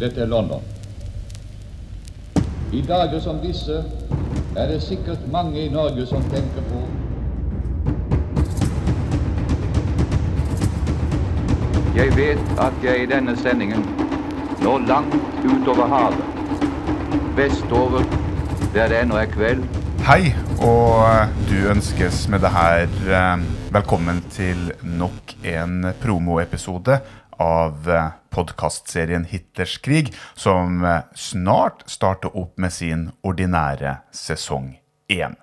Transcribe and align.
Dette 0.00 0.20
er 0.20 0.26
London. 0.26 0.60
I 2.72 2.80
dager 2.88 3.20
som 3.20 3.40
disse 3.42 3.84
er 4.56 4.66
det 4.70 4.82
sikkert 4.82 5.18
mange 5.32 5.64
i 5.64 5.68
Norge 5.68 6.06
som 6.06 6.22
tenker 6.22 6.62
på 6.70 6.82
Jeg 11.96 12.16
vet 12.16 12.58
at 12.60 12.72
jeg 12.84 13.02
i 13.02 13.06
denne 13.10 13.36
sendingen 13.36 13.82
når 14.62 14.78
langt 14.88 15.16
utover 15.44 15.86
havet, 15.86 16.24
vestover, 17.36 18.02
der 18.74 18.88
det 18.88 19.02
ennå 19.02 19.16
er 19.16 19.30
kveld, 19.32 19.64
Hei, 20.06 20.34
og 20.62 21.32
du 21.48 21.56
ønskes 21.68 22.26
med 22.32 22.40
det 22.44 22.50
her 22.54 22.86
eh, 22.86 23.44
velkommen 23.74 24.22
til 24.32 24.70
nok 24.84 25.34
en 25.44 25.90
promoepisode 26.00 26.98
av 27.42 27.90
eh, 27.90 28.08
podkastserien 28.32 29.26
Hitlers 29.28 29.76
krig, 29.84 30.12
som 30.34 30.84
eh, 30.84 31.04
snart 31.16 31.84
starter 31.90 32.32
opp 32.36 32.56
med 32.60 32.72
sin 32.72 33.08
ordinære 33.26 33.98
sesong 34.16 34.72
én. 35.12 35.36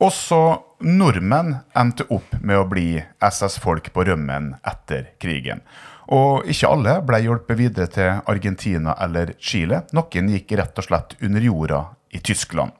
Også 0.00 0.40
nordmenn 0.86 1.56
endte 1.76 2.06
opp 2.14 2.36
med 2.40 2.60
å 2.60 2.68
bli 2.70 2.88
SS-folk 3.26 3.92
på 3.94 4.06
rømmen 4.08 4.54
etter 4.62 5.14
krigen. 5.20 5.64
Og 6.10 6.46
ikke 6.50 6.70
alle 6.70 6.98
ble 7.06 7.22
hjulpet 7.26 7.58
videre 7.58 7.90
til 7.92 8.22
Argentina 8.30 8.96
eller 8.98 9.34
Chile. 9.38 9.84
Noen 9.94 10.30
gikk 10.34 10.56
rett 10.58 10.78
og 10.80 10.86
slett 10.88 11.18
under 11.22 11.44
jorda 11.44 11.84
i 12.10 12.18
Tyskland. 12.18 12.72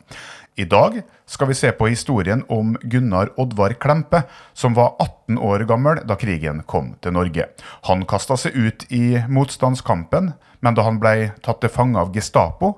I 0.57 0.65
dag 0.65 1.03
skal 1.27 1.49
vi 1.49 1.55
se 1.55 1.71
på 1.73 1.87
historien 1.87 2.43
om 2.49 2.75
Gunnar 2.83 3.31
Oddvar 3.41 3.73
Klempe, 3.81 4.23
som 4.53 4.75
var 4.75 4.97
18 4.99 5.39
år 5.39 5.65
gammel 5.69 6.03
da 6.07 6.17
krigen 6.19 6.63
kom 6.67 6.95
til 7.01 7.15
Norge. 7.15 7.47
Han 7.89 8.05
kasta 8.09 8.37
seg 8.41 8.57
ut 8.59 8.85
i 8.93 9.21
motstandskampen, 9.29 10.33
men 10.61 10.77
da 10.77 10.85
han 10.85 10.99
ble 11.01 11.31
tatt 11.45 11.63
til 11.63 11.73
fange 11.73 12.01
av 12.03 12.13
Gestapo, 12.15 12.75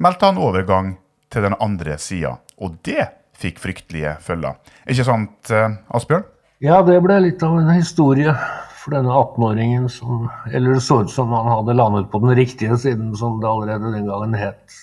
meldte 0.00 0.30
han 0.30 0.40
overgang 0.40 0.94
til 1.30 1.46
den 1.46 1.58
andre 1.60 1.98
sida. 2.00 2.38
Og 2.58 2.80
det 2.86 3.10
fikk 3.40 3.60
fryktelige 3.62 4.16
følger. 4.24 4.58
Ikke 4.88 5.06
sant, 5.06 5.52
eh, 5.52 5.76
Asbjørn? 5.94 6.24
Ja, 6.60 6.82
det 6.82 6.98
ble 7.04 7.20
litt 7.24 7.42
av 7.42 7.56
en 7.56 7.70
historie 7.72 8.34
for 8.80 8.96
denne 8.96 9.12
18-åringen 9.12 9.88
som 9.92 10.28
Eller 10.52 10.74
det 10.74 10.82
så 10.84 11.02
ut 11.04 11.10
som 11.12 11.32
han 11.32 11.48
hadde 11.48 11.76
landet 11.76 12.10
på 12.10 12.20
den 12.20 12.34
riktige 12.36 12.76
siden, 12.76 13.14
som 13.16 13.40
det 13.40 13.48
allerede 13.48 13.92
den 13.92 14.08
gangen 14.08 14.34
het. 14.34 14.80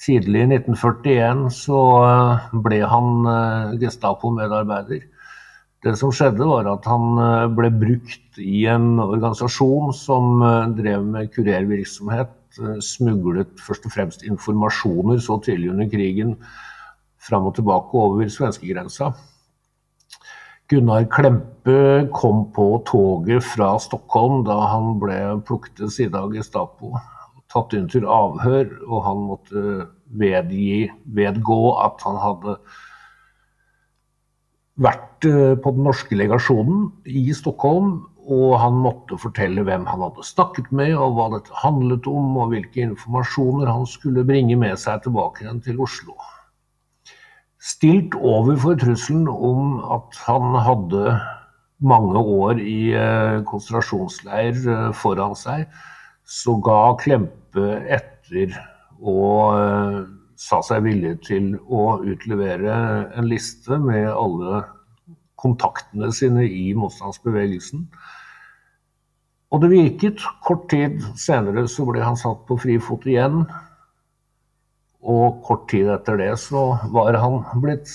Tidlig 0.00 0.40
i 0.40 0.48
1941 0.48 1.48
så 1.52 1.78
eh, 2.06 2.44
ble 2.64 2.78
han 2.88 3.26
eh, 3.28 3.72
Gestapo-medarbeider. 3.82 5.02
Det 5.84 5.92
som 6.00 6.12
skjedde, 6.12 6.46
var 6.48 6.68
at 6.70 6.88
han 6.88 7.20
eh, 7.20 7.48
ble 7.52 7.68
brukt 7.82 8.40
i 8.40 8.64
en 8.72 8.94
organisasjon 9.02 9.92
som 9.96 10.40
drev 10.78 11.04
med 11.04 11.28
kurervirksomhet. 11.34 12.32
Smuglet 12.82 13.60
først 13.62 13.84
og 13.86 13.92
fremst 13.94 14.24
informasjoner 14.26 15.20
så 15.22 15.36
tidlig 15.44 15.68
under 15.70 15.86
krigen 15.92 16.32
fram 17.20 17.46
og 17.46 17.54
tilbake 17.60 18.00
over 18.00 18.32
svenskegrensa. 18.32 19.12
Gunnar 20.72 21.04
Klempe 21.12 22.08
kom 22.16 22.46
på 22.56 22.72
toget 22.88 23.44
fra 23.52 23.74
Stockholm 23.82 24.42
da 24.48 24.56
han 24.72 24.96
ble 25.02 25.20
plukket 25.46 25.76
til 25.78 25.92
side 25.92 26.18
av 26.18 26.32
Gestapo 26.34 26.96
tatt 27.50 27.74
inn 27.76 27.88
til 27.90 28.06
avhør, 28.06 28.68
og 28.86 29.02
han 29.06 29.24
måtte 29.26 29.64
vedgi, 30.20 30.90
vedgå 31.16 31.60
at 31.82 32.02
han 32.06 32.18
hadde 32.20 32.56
vært 34.80 35.26
eh, 35.28 35.56
på 35.60 35.74
den 35.76 35.86
norske 35.88 36.16
legasjonen 36.18 36.88
i 37.06 37.28
Stockholm. 37.36 37.98
Og 38.30 38.52
han 38.62 38.76
måtte 38.78 39.16
fortelle 39.18 39.64
hvem 39.66 39.86
han 39.88 40.02
hadde 40.04 40.22
snakket 40.22 40.68
med, 40.76 40.92
og 40.94 41.16
hva 41.16 41.30
dette 41.32 41.56
handlet 41.62 42.06
om, 42.06 42.36
og 42.38 42.52
hvilke 42.52 42.84
informasjoner 42.84 43.66
han 43.66 43.88
skulle 43.88 44.26
bringe 44.28 44.58
med 44.60 44.78
seg 44.78 45.02
tilbake 45.02 45.42
igjen 45.42 45.62
til 45.64 45.80
Oslo. 45.82 46.14
Stilt 47.60 48.14
overfor 48.14 48.78
trusselen 48.80 49.26
om 49.28 49.80
at 49.96 50.20
han 50.28 50.54
hadde 50.62 51.16
mange 51.80 52.20
år 52.20 52.60
i 52.60 52.92
eh, 52.96 53.40
konsentrasjonsleir 53.48 54.60
eh, 54.68 54.86
foran 54.96 55.34
seg, 55.36 55.66
så 56.30 56.54
ga 56.62 56.94
Klempe 57.00 57.80
etter 57.90 58.54
og 59.00 59.56
uh, 59.56 60.02
sa 60.40 60.60
seg 60.64 60.84
villig 60.86 61.16
til 61.26 61.54
å 61.66 61.98
utlevere 62.06 62.76
en 63.18 63.26
liste 63.28 63.76
med 63.82 64.06
alle 64.12 64.62
kontaktene 65.40 66.10
sine 66.14 66.44
i 66.46 66.70
motstandsbevegelsen. 66.76 67.86
Og 69.50 69.64
det 69.64 69.72
virket. 69.72 70.22
Kort 70.46 70.68
tid 70.70 71.00
senere 71.18 71.66
så 71.68 71.86
ble 71.88 72.04
han 72.04 72.18
satt 72.20 72.44
på 72.48 72.58
frifot 72.60 73.08
igjen. 73.08 73.42
Og 75.00 75.40
kort 75.46 75.66
tid 75.72 75.90
etter 75.90 76.20
det 76.20 76.32
så 76.38 76.64
var 76.94 77.18
han 77.18 77.40
blitt 77.64 77.90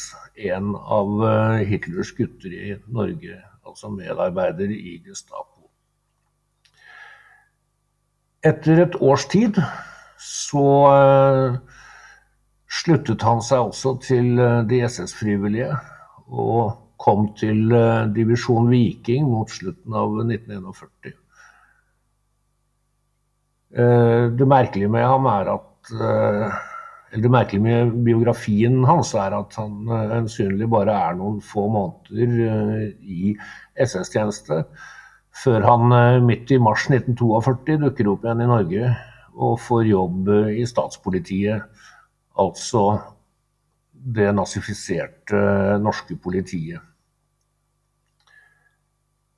en 0.51 0.74
av 0.75 1.22
eh, 1.24 1.66
Hitlers 1.69 2.12
gutter 2.18 2.51
i 2.51 2.74
Norge, 2.91 3.38
altså 3.63 3.94
medarbeider 3.94 4.74
i 4.74 4.97
Gestapo. 5.06 5.55
Etter 8.45 8.83
et 8.83 8.95
års 9.01 9.25
tid 9.31 9.57
så 10.22 10.66
uh, 10.85 11.56
sluttet 12.69 13.23
han 13.25 13.41
seg 13.45 13.72
også 13.72 13.95
til 14.06 14.38
uh, 14.38 14.61
de 14.69 14.83
SS-frivillige 14.85 15.72
og 16.29 16.75
kom 17.01 17.31
til 17.39 17.73
uh, 17.73 18.06
divisjon 18.13 18.69
Viking 18.69 19.25
mot 19.31 19.50
slutten 19.50 19.97
av 19.97 20.19
1941. 20.28 21.16
det 23.75 24.45
merkelige 24.47 24.88
med 24.88 25.03
ham 25.03 25.25
er 25.27 25.50
at 25.51 25.89
eller 25.95 27.23
Det 27.25 27.31
merkelige 27.31 27.63
med 27.63 27.97
biografien 28.06 28.85
hans 28.88 29.12
er 29.19 29.33
at 29.35 29.57
han 29.59 29.89
øyensynlig 29.91 30.69
bare 30.72 30.95
er 31.09 31.17
noen 31.19 31.41
få 31.44 31.66
måneder 31.73 32.94
i 33.03 33.33
SS-tjeneste 33.75 34.62
før 35.35 35.66
han 35.68 35.91
eh, 35.96 36.23
midt 36.23 36.53
i 36.56 36.62
mars 36.62 36.88
1942 36.91 37.79
dukker 37.84 38.12
opp 38.12 38.25
igjen 38.25 38.46
i 38.46 38.50
Norge 38.50 38.94
og 39.35 39.59
får 39.59 39.90
jobb 39.90 40.31
eh, 40.31 40.51
i 40.62 40.66
statspolitiet, 40.69 41.66
altså 42.40 42.85
det 43.91 44.31
nazifiserte 44.38 45.40
eh, 45.40 45.79
norske 45.81 46.18
politiet. 46.22 46.84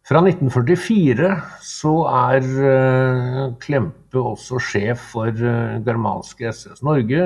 Fra 0.08 0.22
1944 0.24 1.34
så 1.68 1.94
er 2.08 2.46
Klempe 3.60 4.22
også 4.22 4.62
sjef 4.64 5.02
for 5.18 5.36
germanske 5.84 6.48
SS 6.48 6.80
Norge 6.88 7.26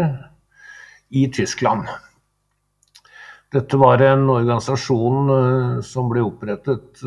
i 1.14 1.28
Tyskland. 1.30 1.86
Dette 3.54 3.78
var 3.78 4.02
en 4.02 4.26
organisasjon 4.34 5.30
som 5.86 6.10
ble 6.10 6.26
opprettet 6.26 7.04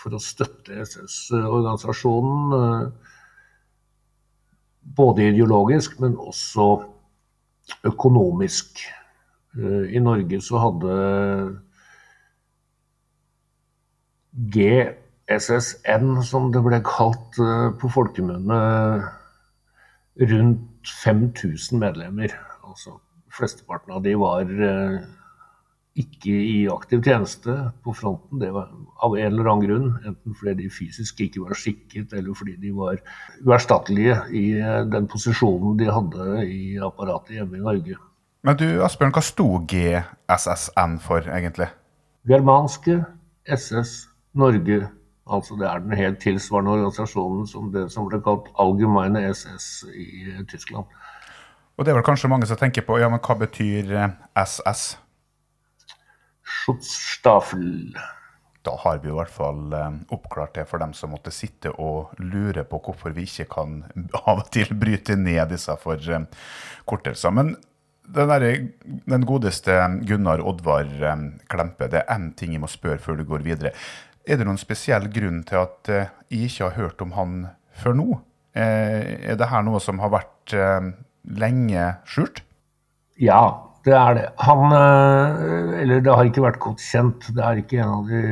for 0.00 0.16
å 0.16 0.22
støtte 0.22 0.80
SS-organisasjonen. 0.84 2.54
Eh, 2.56 2.84
både 4.96 5.28
ideologisk, 5.30 5.98
men 6.02 6.16
også 6.18 6.68
økonomisk. 7.86 8.80
Eh, 9.58 9.84
I 9.96 10.02
Norge 10.02 10.40
så 10.44 10.62
hadde 10.64 10.96
GSSN, 14.56 16.22
som 16.26 16.50
det 16.54 16.64
ble 16.64 16.80
kalt 16.86 17.40
eh, 17.42 17.68
på 17.80 17.92
folkemunne, 17.92 18.60
rundt 20.32 20.94
5000 21.04 21.80
medlemmer. 21.80 22.32
Altså, 22.64 22.96
flesteparten 23.36 23.92
av 23.98 24.04
de 24.04 24.14
var 24.18 24.48
ikke 25.98 26.30
i 26.30 26.68
aktiv 26.70 27.02
tjeneste 27.02 27.54
på 27.84 27.92
fronten. 27.96 28.38
Det 28.38 28.50
var 28.54 28.68
av 29.02 29.16
en 29.18 29.32
eller 29.32 29.48
annen 29.50 29.64
grunn. 29.66 29.88
Enten 30.06 30.36
fordi 30.38 30.54
de 30.62 30.70
fysisk 30.72 31.20
ikke 31.24 31.42
var 31.42 31.58
skikket, 31.58 32.12
eller 32.14 32.36
fordi 32.36 32.54
de 32.62 32.70
var 32.76 33.00
uerstattelige 33.42 34.20
i 34.30 34.44
eh, 34.60 34.84
den 34.90 35.08
posisjonen 35.10 35.76
de 35.80 35.90
hadde 35.90 36.44
i 36.46 36.78
apparatet 36.78 37.40
hjemme 37.40 37.58
i 37.58 37.64
Norge. 37.64 37.98
Men 38.46 38.56
du 38.56 38.68
Asbjørn, 38.84 39.12
hva 39.12 39.24
sto 39.24 39.48
GSSN 39.68 40.96
for, 41.04 41.26
egentlig? 41.26 41.68
Germanske 42.28 43.02
SS 43.50 44.06
Norge. 44.38 44.86
Altså 45.30 45.58
det 45.58 45.66
er 45.68 45.82
den 45.82 45.98
helt 45.98 46.22
tilsvarende 46.22 46.72
organisasjonen 46.78 47.44
som 47.46 47.68
det 47.74 47.88
som 47.92 48.08
ble 48.08 48.22
kalt 48.24 48.48
Allgemeine 48.58 49.26
SS 49.34 49.84
i 49.90 50.08
eh, 50.30 50.46
Tyskland. 50.48 50.86
Og 51.76 51.84
det 51.84 51.92
er 51.92 51.98
vel 51.98 52.06
kanskje 52.06 52.28
mange 52.30 52.46
som 52.46 52.58
tenker 52.60 52.84
på 52.86 52.98
ja, 53.00 53.08
men 53.08 53.22
hva 53.24 53.38
betyr 53.40 53.94
SS? 54.38 54.98
Eh, 56.50 56.74
Schutzstaffel. 56.74 57.98
Da 58.62 58.76
har 58.78 58.98
vi 58.98 59.08
i 59.08 59.14
hvert 59.14 59.32
fall 59.32 59.72
eh, 59.72 59.90
oppklart 60.12 60.54
det 60.54 60.66
for 60.68 60.82
dem 60.82 60.92
som 60.92 61.14
måtte 61.14 61.32
sitte 61.32 61.72
og 61.80 62.12
lure 62.18 62.64
på 62.68 62.80
hvorfor 62.84 63.14
vi 63.16 63.24
ikke 63.24 63.48
kan 63.54 63.80
av 64.26 64.42
og 64.42 64.50
til 64.52 64.74
bryte 64.76 65.16
ned 65.16 65.48
disse 65.52 65.76
forkortelsene. 65.80 67.34
Men 67.36 67.54
den, 68.10 68.28
der, 68.28 68.46
den 69.06 69.26
godeste 69.26 69.76
Gunnar 70.06 70.42
Oddvar 70.44 70.84
eh, 70.84 71.26
Klempe, 71.48 71.88
det 71.88 72.02
er 72.02 72.14
én 72.16 72.32
ting 72.36 72.52
jeg 72.56 72.62
må 72.62 72.70
spørre 72.70 73.00
før 73.00 73.20
du 73.20 73.24
går 73.28 73.46
videre. 73.46 73.72
Er 74.28 74.36
det 74.36 74.44
noen 74.44 74.60
spesiell 74.60 75.08
grunn 75.08 75.40
til 75.48 75.62
at 75.62 75.88
eh, 75.88 76.12
jeg 76.28 76.50
ikke 76.50 76.68
har 76.68 76.78
hørt 76.82 77.06
om 77.06 77.16
han 77.16 77.40
før 77.80 77.96
nå? 77.96 78.10
Er 78.50 79.36
det 79.38 79.46
her 79.46 79.62
noe 79.62 79.78
som 79.78 80.00
har 80.02 80.10
vært 80.10 80.52
lenge 81.38 81.84
skjult? 82.10 82.40
Ja, 83.22 83.69
det 83.86 83.94
er 83.96 84.16
det. 84.16 84.26
Han 84.44 84.72
Eller 85.80 86.02
det 86.04 86.12
har 86.12 86.28
ikke 86.28 86.44
vært 86.44 86.60
godt 86.60 86.82
kjent. 86.84 87.28
Det 87.36 87.44
er 87.44 87.60
ikke 87.60 87.80
en 87.80 87.94
av 87.94 88.10
de 88.10 88.22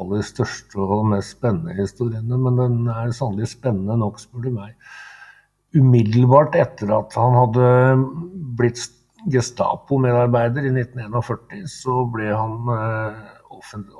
aller 0.00 0.22
største 0.24 0.80
og 0.80 1.08
mest 1.12 1.36
spennende 1.36 1.76
historiene, 1.76 2.38
men 2.40 2.60
den 2.60 2.78
er 2.92 3.12
sannelig 3.16 3.50
spennende 3.52 3.98
nok, 4.00 4.20
spør 4.22 4.46
du 4.46 4.54
meg. 4.54 4.72
Umiddelbart 5.76 6.56
etter 6.56 6.92
at 6.96 7.16
han 7.18 7.36
hadde 7.36 7.70
blitt 8.56 8.80
Gestapo-medarbeider 9.26 10.68
i 10.68 10.70
1941, 10.70 11.64
så 11.66 12.04
ble 12.12 12.28
han 12.30 12.68
eh, 12.70 13.16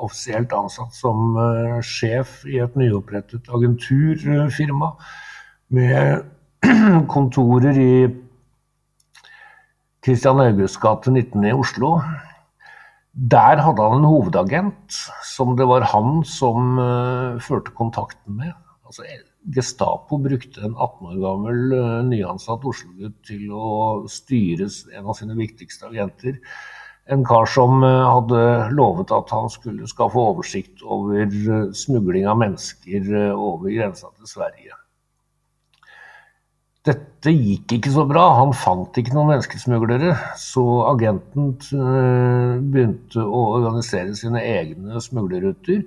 offisielt 0.05 0.53
ansatt 0.55 0.95
som 0.95 1.35
eh, 1.41 1.79
sjef 1.83 2.45
i 2.47 2.61
et 2.63 2.77
nyopprettet 2.79 3.51
agenturfirma 3.51 4.93
med 5.75 6.23
kontorer 7.15 7.81
i 7.81 8.07
Christian 10.07 10.39
Augusts 10.39 10.79
gate 10.79 11.11
19 11.11 11.49
i 11.49 11.51
Oslo. 11.51 11.97
Der 13.33 13.59
hadde 13.59 13.83
han 13.83 13.97
en 13.97 14.07
hovedagent 14.07 14.95
som 15.27 15.57
det 15.59 15.67
var 15.67 15.83
han 15.91 16.21
som 16.23 16.79
uh, 16.79 17.43
førte 17.43 17.75
kontakten 17.75 18.37
med. 18.39 18.53
Altså, 18.87 19.03
Gestapo 19.51 20.21
brukte 20.23 20.63
en 20.63 20.77
18 20.77 21.11
år 21.11 21.19
gammel 21.25 21.75
uh, 21.75 22.07
nyansatt 22.07 22.69
Oslo-gutt 22.71 23.19
til 23.27 23.51
å 23.51 23.67
styre 24.07 24.71
en 24.95 25.11
av 25.11 25.19
sine 25.19 25.35
viktigste 25.35 25.91
agenter. 25.91 26.39
En 27.11 27.27
kar 27.27 27.51
som 27.51 27.83
uh, 27.83 28.07
hadde 28.07 28.47
lovet 28.79 29.11
at 29.11 29.35
han 29.35 29.51
skulle 29.51 29.91
skaffe 29.91 30.23
oversikt 30.23 30.87
over 30.87 31.27
smugling 31.75 32.31
av 32.31 32.39
mennesker 32.47 33.11
over 33.35 33.75
grensa 33.75 34.15
til 34.15 34.37
Sverige. 34.37 34.79
Dette 36.87 37.33
gikk 37.35 37.77
ikke 37.79 37.91
så 37.91 38.05
bra. 38.07 38.25
Han 38.39 38.55
fant 38.55 38.95
ikke 38.99 39.15
noen 39.17 39.33
menneskesmuglere. 39.33 40.15
Så 40.39 40.63
agenten 40.87 41.57
begynte 41.59 43.25
å 43.25 43.43
organisere 43.57 44.15
sine 44.19 44.43
egne 44.47 45.03
smuglerruter, 45.03 45.83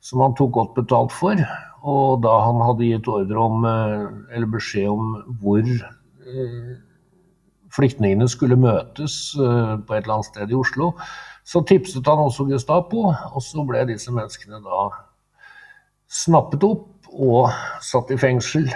som 0.00 0.24
han 0.24 0.36
tok 0.38 0.54
godt 0.56 0.76
betalt 0.78 1.12
for. 1.12 1.42
Og 1.86 2.22
da 2.24 2.34
han 2.42 2.60
hadde 2.64 2.88
gitt 2.88 3.08
ordre 3.10 3.38
om, 3.38 3.64
eh, 3.64 4.34
eller 4.34 4.50
beskjed 4.50 4.88
om 4.90 5.14
hvor 5.40 5.62
eh, 5.62 6.76
flyktningene 7.74 8.28
skulle 8.28 8.58
møtes 8.58 9.36
eh, 9.38 9.74
på 9.78 9.94
et 9.94 10.02
eller 10.02 10.18
annet 10.18 10.30
sted 10.30 10.50
i 10.50 10.58
Oslo, 10.58 10.92
så 11.48 11.62
tipset 11.64 12.06
han 12.06 12.24
også 12.24 12.48
Gestapo, 12.50 13.08
og 13.12 13.42
så 13.44 13.64
ble 13.64 13.86
disse 13.88 14.12
menneskene 14.12 14.60
da 14.64 14.88
snappet 16.08 16.64
opp 16.66 17.08
og 17.12 17.52
satt 17.84 18.10
i 18.12 18.18
fengsel. 18.20 18.68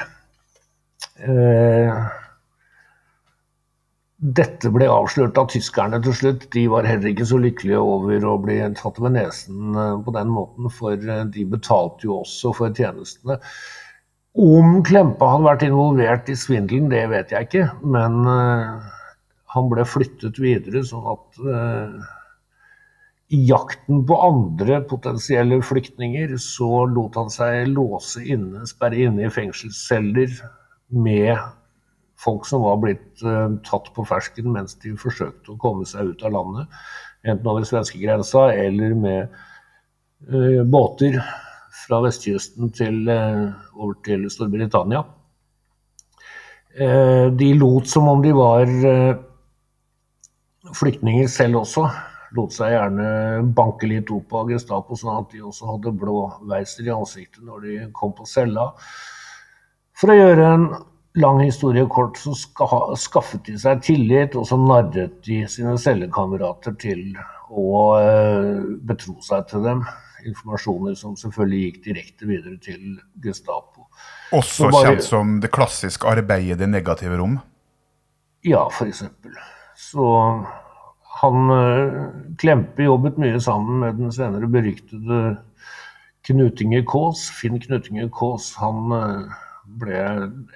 Eh, 1.22 2.08
dette 4.38 4.70
ble 4.74 4.86
avslørt 4.90 5.38
av 5.40 5.50
tyskerne 5.50 5.98
til 6.04 6.14
slutt. 6.18 6.48
De 6.54 6.64
var 6.70 6.86
heller 6.88 7.10
ikke 7.10 7.26
så 7.28 7.40
lykkelige 7.42 7.82
over 7.82 8.26
å 8.28 8.38
bli 8.42 8.58
tatt 8.78 9.00
ved 9.02 9.16
nesen 9.16 9.74
eh, 9.74 9.96
på 10.04 10.14
den 10.16 10.32
måten, 10.32 10.70
for 10.70 10.96
eh, 10.96 11.24
de 11.34 11.46
betalte 11.56 12.08
jo 12.08 12.20
også 12.22 12.54
for 12.58 12.74
tjenestene. 12.78 13.40
Om 14.32 14.80
Klempe 14.88 15.28
hadde 15.28 15.48
vært 15.48 15.66
involvert 15.66 16.30
i 16.32 16.38
svindelen, 16.38 16.88
det 16.92 17.04
vet 17.10 17.34
jeg 17.34 17.50
ikke. 17.50 17.66
Men 17.84 18.22
han 19.52 19.66
ble 19.68 19.84
flyttet 19.84 20.40
videre, 20.40 20.80
sånn 20.88 21.04
at 21.12 21.42
i 23.36 23.42
jakten 23.50 24.00
på 24.08 24.16
andre 24.24 24.78
potensielle 24.88 25.58
flyktninger, 25.60 26.32
så 26.40 26.86
lot 26.88 27.20
han 27.20 27.28
seg 27.34 27.68
låse 27.74 28.24
inne, 28.24 28.64
sperre 28.70 29.04
inne 29.04 29.26
i 29.28 29.34
fengselsceller 29.36 30.32
med 30.92 31.36
folk 32.22 32.46
som 32.46 32.62
var 32.62 32.78
blitt 32.82 33.22
uh, 33.26 33.50
tatt 33.66 33.90
på 33.96 34.04
fersken 34.06 34.52
mens 34.54 34.76
de 34.82 34.94
forsøkte 34.98 35.54
å 35.54 35.60
komme 35.60 35.86
seg 35.88 36.12
ut 36.12 36.26
av 36.26 36.36
landet. 36.36 36.82
Enten 37.22 37.48
over 37.50 37.66
svenskegrensa 37.66 38.48
eller 38.54 38.94
med 38.98 39.34
uh, 40.30 40.62
båter 40.62 41.18
fra 41.82 42.02
vestkysten 42.04 42.70
til, 42.76 43.02
uh, 43.08 43.50
over 43.74 43.98
til 44.06 44.28
Storbritannia. 44.30 45.04
de 46.72 47.48
lot 47.60 47.86
som 47.86 48.06
om 48.08 48.22
de 48.24 48.30
var 48.32 48.70
flyktninger 50.72 51.26
selv 51.28 51.58
også. 51.60 51.82
Lot 52.32 52.54
seg 52.56 52.72
gjerne 52.72 53.42
banke 53.52 53.90
litt 53.90 54.08
opp 54.14 54.32
av 54.32 54.48
Gestapo, 54.48 54.96
sånn 54.96 55.18
at 55.18 55.34
de 55.34 55.42
også 55.44 55.68
hadde 55.68 55.92
blå 56.00 56.30
veiser 56.48 56.88
i 56.88 56.94
ansiktet 56.94 57.44
når 57.44 57.66
de 57.66 57.74
kom 57.92 58.14
på 58.16 58.24
cella. 58.24 58.70
For 60.02 60.10
å 60.10 60.16
gjøre 60.18 60.46
en 60.50 60.62
lang 61.22 61.36
historie 61.44 61.84
kort, 61.86 62.16
så 62.18 62.32
skaffet 62.98 63.44
de 63.46 63.52
seg 63.62 63.84
tillit, 63.86 64.32
og 64.34 64.48
så 64.48 64.56
narret 64.58 65.20
de 65.22 65.44
sine 65.46 65.76
cellekamerater 65.78 66.74
til 66.82 67.12
å 67.52 67.74
eh, 68.00 68.64
betro 68.82 69.14
seg 69.22 69.46
til 69.52 69.62
dem. 69.62 69.84
Informasjoner 70.26 70.96
som 70.98 71.14
selvfølgelig 71.20 71.60
gikk 71.62 71.78
direkte 71.84 72.26
videre 72.26 72.56
til 72.64 72.96
Gestapo. 73.22 73.86
Også 74.34 74.72
bare, 74.72 74.96
kjent 74.96 75.06
som 75.06 75.36
det 75.44 75.52
klassiske 75.54 76.10
arbeidet 76.10 76.56
i 76.56 76.58
det 76.64 76.70
negative 76.72 77.20
rom? 77.22 77.38
Ja, 78.42 78.64
f.eks. 78.74 79.04
Så 79.78 80.08
han 81.20 81.54
eh, 81.60 82.02
Klempe 82.42 82.88
jobbet 82.88 83.22
mye 83.22 83.38
sammen 83.38 83.78
med 83.84 84.02
den 84.02 84.10
senere 84.18 84.50
beryktede 84.50 85.22
Knutinger 86.26 86.82
Kaas, 86.90 87.28
Finn 87.38 87.62
Knutinger 87.62 88.10
Kaas. 88.18 88.50
Han 88.58 88.98
eh, 88.98 89.40
ble 89.80 89.98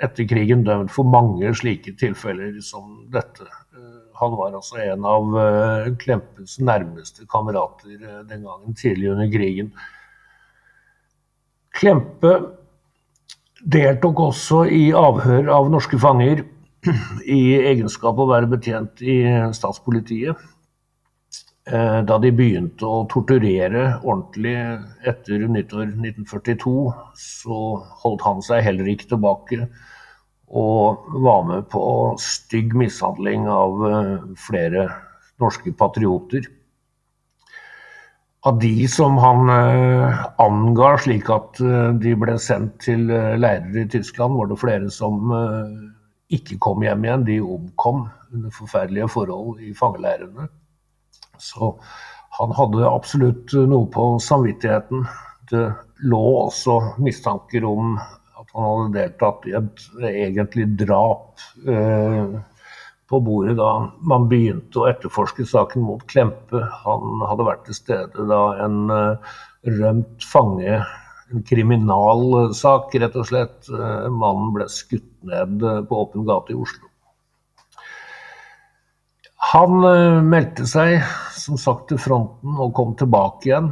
etter 0.02 0.26
krigen 0.28 0.64
dømt 0.66 0.92
for 0.92 1.08
mange 1.08 1.52
slike 1.56 1.94
tilfeller 2.00 2.58
som 2.64 3.06
dette. 3.12 3.46
Eh, 3.76 4.00
han 4.20 4.36
var 4.38 4.56
altså 4.56 4.80
en 4.84 5.06
av 5.08 5.36
eh, 5.42 5.90
Klempes 6.00 6.58
nærmeste 6.60 7.28
kamerater 7.30 7.96
eh, 7.96 8.22
den 8.28 8.46
gangen, 8.46 8.76
tidlig 8.78 9.12
under 9.14 9.30
krigen. 9.32 9.72
Klempe 11.76 12.34
deltok 13.60 14.20
også 14.28 14.64
i 14.72 14.84
avhør 14.96 15.50
av 15.52 15.70
norske 15.72 15.98
fanger 16.00 16.44
i 17.38 17.42
egenskap 17.72 18.18
å 18.18 18.28
være 18.30 18.52
betjent 18.52 19.02
i 19.02 19.22
statspolitiet. 19.56 20.38
Eh, 21.66 22.00
da 22.06 22.16
de 22.22 22.30
begynte 22.30 22.86
å 22.86 23.06
torturere 23.10 23.96
ordentlig 23.96 24.54
etter 25.10 25.46
nyttår 25.50 25.88
1942, 25.88 26.74
så 27.18 27.62
holdt 28.04 28.22
han 28.22 28.42
seg 28.46 28.60
heller 28.62 28.90
ikke 28.92 29.08
tilbake 29.10 29.64
og 30.46 31.08
var 31.24 31.40
med 31.48 31.64
på 31.72 31.80
stygg 32.22 32.76
mishandling 32.78 33.48
av 33.50 33.82
eh, 33.88 34.12
flere 34.38 34.84
norske 35.42 35.72
patrioter. 35.80 36.46
Av 38.46 38.60
de 38.62 38.86
som 38.86 39.18
han 39.18 39.50
eh, 39.50 40.20
anga 40.44 40.92
slik 41.02 41.32
at 41.34 41.58
de 41.98 42.12
ble 42.20 42.36
sendt 42.44 42.76
til 42.84 43.08
leirer 43.10 43.80
i 43.82 43.88
Tyskland, 43.90 44.38
var 44.38 44.52
det 44.52 44.60
flere 44.62 44.92
som 44.94 45.34
ikke 46.30 46.60
kom 46.62 46.86
hjem 46.86 47.08
igjen. 47.08 47.26
De 47.26 47.40
omkom 47.42 48.06
under 48.30 48.54
forferdelige 48.54 49.10
forhold 49.16 49.66
i 49.66 49.74
fangeleirene. 49.74 50.46
Så 51.42 51.74
han 52.38 52.52
hadde 52.56 52.88
absolutt 52.88 53.54
noe 53.68 53.88
på 53.92 54.08
samvittigheten. 54.22 55.06
Det 55.50 55.64
lå 56.04 56.22
også 56.42 56.80
mistanker 57.00 57.64
om 57.64 57.96
at 57.96 58.50
han 58.52 58.66
hadde 58.66 58.92
deltatt 58.98 59.48
i 59.48 59.54
et 59.56 59.86
egentlig 60.10 60.66
drap 60.82 61.40
eh, 61.68 62.36
på 63.06 63.20
bordet 63.22 63.56
da 63.60 63.70
man 64.10 64.26
begynte 64.28 64.82
å 64.82 64.88
etterforske 64.90 65.46
saken 65.48 65.86
mot 65.86 66.04
Klempe. 66.10 66.60
Han 66.84 67.24
hadde 67.24 67.48
vært 67.48 67.64
til 67.68 67.78
stede 67.78 68.28
da 68.28 68.42
en 68.66 68.92
eh, 68.92 69.34
rømt 69.78 70.26
fange 70.26 70.80
en 71.32 71.42
kriminalsak, 71.42 72.92
rett 73.02 73.16
og 73.18 73.30
slett. 73.30 73.70
Eh, 73.70 74.10
mannen 74.12 74.52
ble 74.54 74.68
skutt 74.70 75.08
ned 75.26 75.64
på 75.88 76.02
åpen 76.04 76.26
gate 76.28 76.54
i 76.54 76.60
Oslo. 76.60 76.90
Han 79.46 79.84
uh, 79.84 80.24
meldte 80.26 80.64
seg 80.66 81.04
som 81.36 81.58
sagt 81.60 81.90
til 81.90 82.00
fronten 82.02 82.56
og 82.58 82.72
kom 82.74 82.96
tilbake 82.98 83.46
igjen. 83.46 83.70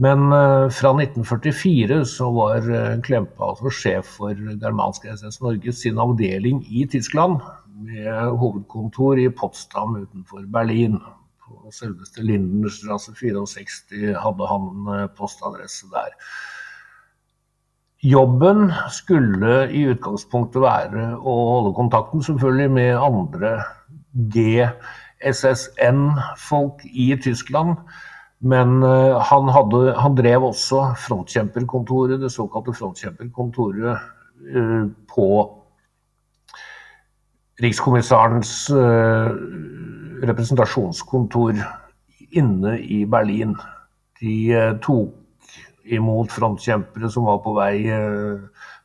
Men 0.00 0.30
uh, 0.32 0.72
fra 0.72 0.94
1944 0.94 2.00
så 2.08 2.30
var 2.32 2.64
uh, 2.70 2.96
Klempe 3.04 3.44
altså 3.44 3.72
sjef 3.72 4.16
for 4.20 4.32
Germansk 4.32 5.04
SS 5.12 5.42
Norge 5.44 5.76
sin 5.76 6.00
avdeling 6.00 6.62
i 6.72 6.86
Tyskland, 6.88 7.42
med 7.84 8.08
hovedkontor 8.40 9.20
i 9.20 9.28
Potsdam 9.28 9.98
utenfor 10.00 10.46
Berlin. 10.52 10.96
På 11.44 11.68
selveste 11.74 12.24
Lindenstrasse 12.24 13.12
64 13.18 14.16
hadde 14.22 14.48
han 14.48 14.86
postadresse 15.18 15.86
der. 15.92 16.14
Jobben 18.02 18.70
skulle 18.92 19.66
i 19.68 19.84
utgangspunktet 19.92 20.64
være 20.64 21.10
å 21.20 21.34
holde 21.52 21.76
kontakten 21.76 22.24
selvfølgelig 22.24 22.72
med 22.78 22.96
andre 22.96 23.58
GSSN-folk 24.16 26.74
i 26.84 27.16
Tyskland. 27.22 27.76
Men 28.40 28.82
uh, 28.82 29.20
han, 29.20 29.48
hadde, 29.48 29.94
han, 29.96 30.16
drev 30.16 30.44
også 30.50 30.94
frontkjemperkontoret, 31.06 32.20
det 32.20 32.32
såkalte 32.32 32.74
frontkjemperkontoret 32.76 33.98
uh, 34.56 34.86
på 35.14 35.28
Rikskommissarens 37.62 38.70
uh, 38.70 39.30
representasjonskontor 40.28 41.54
inne 42.36 42.80
i 42.80 43.04
Berlin. 43.08 43.56
De 44.20 44.76
tok 44.84 45.14
imot 45.86 46.32
frontkjempere 46.32 47.08
som 47.12 47.28
var 47.28 47.38
på 47.44 47.52
vei 47.56 47.76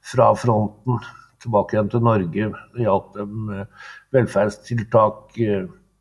fra 0.05 0.27
fronten 0.37 0.99
tilbake 1.41 1.77
igjen 1.77 1.89
til 1.91 2.03
Norge. 2.05 2.51
Det 2.75 2.85
hjalp 2.85 3.13
dem 3.17 3.37
med 3.49 3.87
velferdstiltak, 4.15 5.39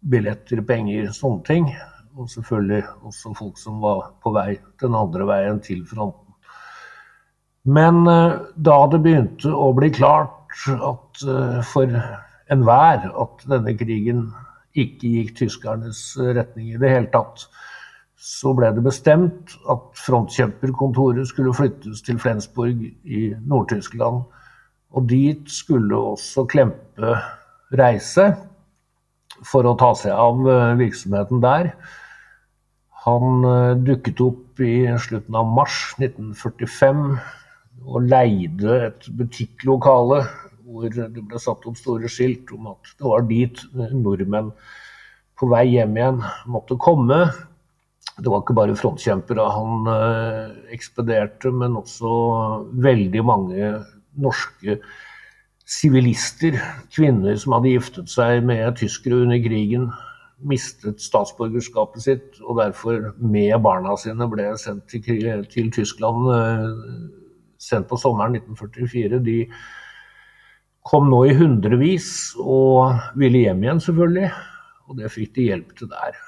billetter, 0.00 0.62
penger, 0.66 1.10
sånne 1.16 1.44
ting 1.48 1.72
og 2.18 2.28
selvfølgelig 2.30 2.82
også 3.06 3.32
folk 3.38 3.58
som 3.58 3.80
var 3.82 4.10
på 4.22 4.32
vei 4.34 4.58
den 4.82 4.96
andre 4.98 5.26
veien 5.28 5.60
til 5.64 5.84
fronten. 5.88 6.34
Men 7.64 8.06
eh, 8.08 8.38
da 8.56 8.76
det 8.90 9.02
begynte 9.04 9.52
å 9.52 9.70
bli 9.76 9.90
klart 9.94 10.64
at 10.66 11.24
eh, 11.24 11.60
for 11.66 11.96
enhver 12.50 13.10
at 13.10 13.44
denne 13.50 13.76
krigen 13.78 14.30
ikke 14.78 15.10
gikk 15.16 15.34
tyskernes 15.38 16.02
retning 16.18 16.72
i 16.72 16.80
det 16.80 16.90
hele 16.92 17.10
tatt, 17.12 17.46
så 18.20 18.52
ble 18.56 18.68
det 18.76 18.84
bestemt 18.84 19.54
at 19.72 19.86
frontkjemperkontoret 19.96 21.28
skulle 21.30 21.54
flyttes 21.56 22.02
til 22.04 22.18
Flensburg 22.20 22.82
i 22.84 23.30
Nord-Tyskland. 23.48 24.26
Og 24.96 25.06
dit 25.10 25.50
skulle 25.50 25.98
også 26.14 26.46
Klempe 26.50 27.14
reise 27.78 28.26
for 29.46 29.66
å 29.66 29.76
ta 29.78 29.92
seg 29.96 30.12
av 30.12 30.40
eh, 30.50 30.76
virksomheten 30.80 31.42
der. 31.44 31.72
Han 33.06 33.46
eh, 33.46 33.76
dukket 33.86 34.20
opp 34.24 34.62
i 34.64 34.74
slutten 35.00 35.38
av 35.38 35.52
mars 35.56 35.82
1945 35.98 37.04
og 37.86 38.08
leide 38.10 38.80
et 38.90 39.06
butikklokale 39.16 40.24
hvor 40.70 40.90
det 40.92 41.08
ble 41.16 41.40
satt 41.40 41.64
opp 41.66 41.78
store 41.78 42.10
skilt 42.12 42.50
om 42.54 42.68
at 42.74 42.90
det 42.98 43.06
var 43.08 43.24
dit 43.26 43.62
nordmenn 43.74 44.52
på 45.40 45.48
vei 45.50 45.64
hjem 45.72 45.96
igjen 45.96 46.20
måtte 46.52 46.76
komme. 46.78 47.22
Det 48.20 48.28
var 48.28 48.42
ikke 48.42 48.58
bare 48.58 48.76
frontkjempere 48.76 49.46
han 49.54 49.88
eh, 49.94 50.52
ekspederte, 50.76 51.52
men 51.54 51.78
også 51.80 52.12
veldig 52.84 53.24
mange 53.24 53.70
norske 54.18 54.80
sivilister, 55.70 56.56
kvinner 56.90 57.36
som 57.38 57.54
hadde 57.54 57.74
giftet 57.76 58.10
seg 58.10 58.42
med 58.46 58.78
tyskere 58.80 59.22
under 59.22 59.38
krigen 59.44 59.90
mistet 60.46 61.02
statsborgerskapet 61.02 62.04
sitt 62.04 62.40
og 62.40 62.58
derfor 62.60 63.10
med 63.20 63.52
barna 63.64 63.96
sine 64.00 64.28
ble 64.30 64.48
sendt 64.60 64.88
til, 64.90 65.44
til 65.52 65.70
Tyskland 65.74 66.30
eh, 66.34 66.68
sendt 67.60 67.90
på 67.90 67.98
sommeren 68.00 68.38
1944. 68.38 69.20
De 69.24 69.38
kom 70.86 71.10
nå 71.12 71.24
i 71.28 71.36
hundrevis 71.36 72.10
og 72.40 72.96
ville 73.20 73.44
hjem 73.44 73.66
igjen, 73.66 73.82
selvfølgelig. 73.84 74.30
Og 74.88 74.98
det 74.98 75.12
fikk 75.12 75.34
de 75.36 75.50
hjelp 75.50 75.74
til 75.78 75.90
der. 75.92 76.22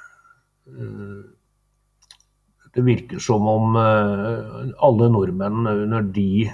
Eh, 2.72 2.74
det 2.74 2.82
virker 2.82 3.18
som 3.18 3.46
om 3.48 3.76
eh, 3.76 4.72
alle 4.78 5.08
nordmenn 5.08 5.66
under 5.66 6.02
de 6.02 6.50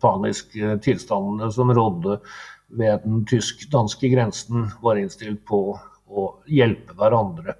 paniske 0.00 0.78
tilstandene 0.82 1.50
som 1.52 1.70
rådde 1.70 2.18
ved 2.68 3.04
den 3.04 3.24
tysk-danske 3.28 4.08
grensen, 4.08 4.70
var 4.82 4.96
innstilt 4.96 5.44
på 5.46 5.78
å 6.08 6.24
hjelpe 6.46 6.96
hverandre. 6.96 7.54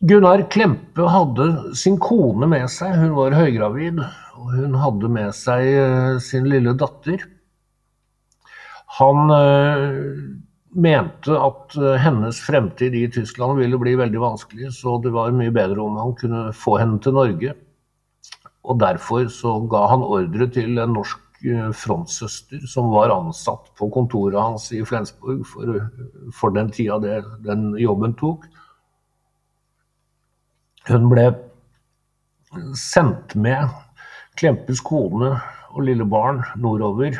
Gunnar 0.00 0.50
Klempe 0.50 1.06
hadde 1.12 1.74
sin 1.76 1.98
kone 2.00 2.46
med 2.48 2.70
seg, 2.72 2.94
hun 2.96 3.14
var 3.18 3.36
høygravid. 3.36 4.00
Og 4.40 4.54
hun 4.56 4.74
hadde 4.80 5.08
med 5.12 5.34
seg 5.36 5.66
eh, 5.76 6.18
sin 6.24 6.48
lille 6.48 6.72
datter. 6.74 7.22
Han 8.98 9.30
mente 10.72 11.34
at 11.34 11.76
eh, 11.78 11.96
hennes 12.02 12.42
fremtid 12.44 12.94
i 12.94 13.06
Tyskland 13.12 13.58
ville 13.58 13.78
bli 13.80 13.96
veldig 13.98 14.22
vanskelig, 14.22 14.70
så 14.76 14.98
det 15.02 15.14
var 15.14 15.34
mye 15.34 15.54
bedre 15.54 15.82
om 15.82 15.98
han 16.00 16.14
kunne 16.20 16.44
få 16.56 16.78
henne 16.82 17.00
til 17.02 17.16
Norge. 17.16 17.56
Og 18.68 18.78
derfor 18.78 19.26
så 19.32 19.56
ga 19.72 19.86
han 19.90 20.04
ordre 20.04 20.46
til 20.52 20.78
en 20.78 20.94
norsk 20.98 21.30
Eh, 21.40 21.70
frontsøster 21.72 22.66
som 22.68 22.90
var 22.92 23.08
ansatt 23.08 23.70
på 23.78 23.86
kontoret 23.88 24.36
hans 24.36 24.66
i 24.76 24.82
Flensburg 24.84 25.46
for, 25.48 25.78
for 26.36 26.52
den 26.52 26.68
tida 26.68 26.98
det, 27.00 27.14
den 27.46 27.70
jobben 27.80 28.12
tok. 28.20 28.44
Hun 30.90 31.08
ble 31.08 31.24
sendt 32.76 33.32
med 33.40 33.72
Klempes 34.36 34.84
kone 34.84 35.32
og 35.70 35.86
lille 35.86 36.04
barn 36.04 36.42
nordover. 36.60 37.16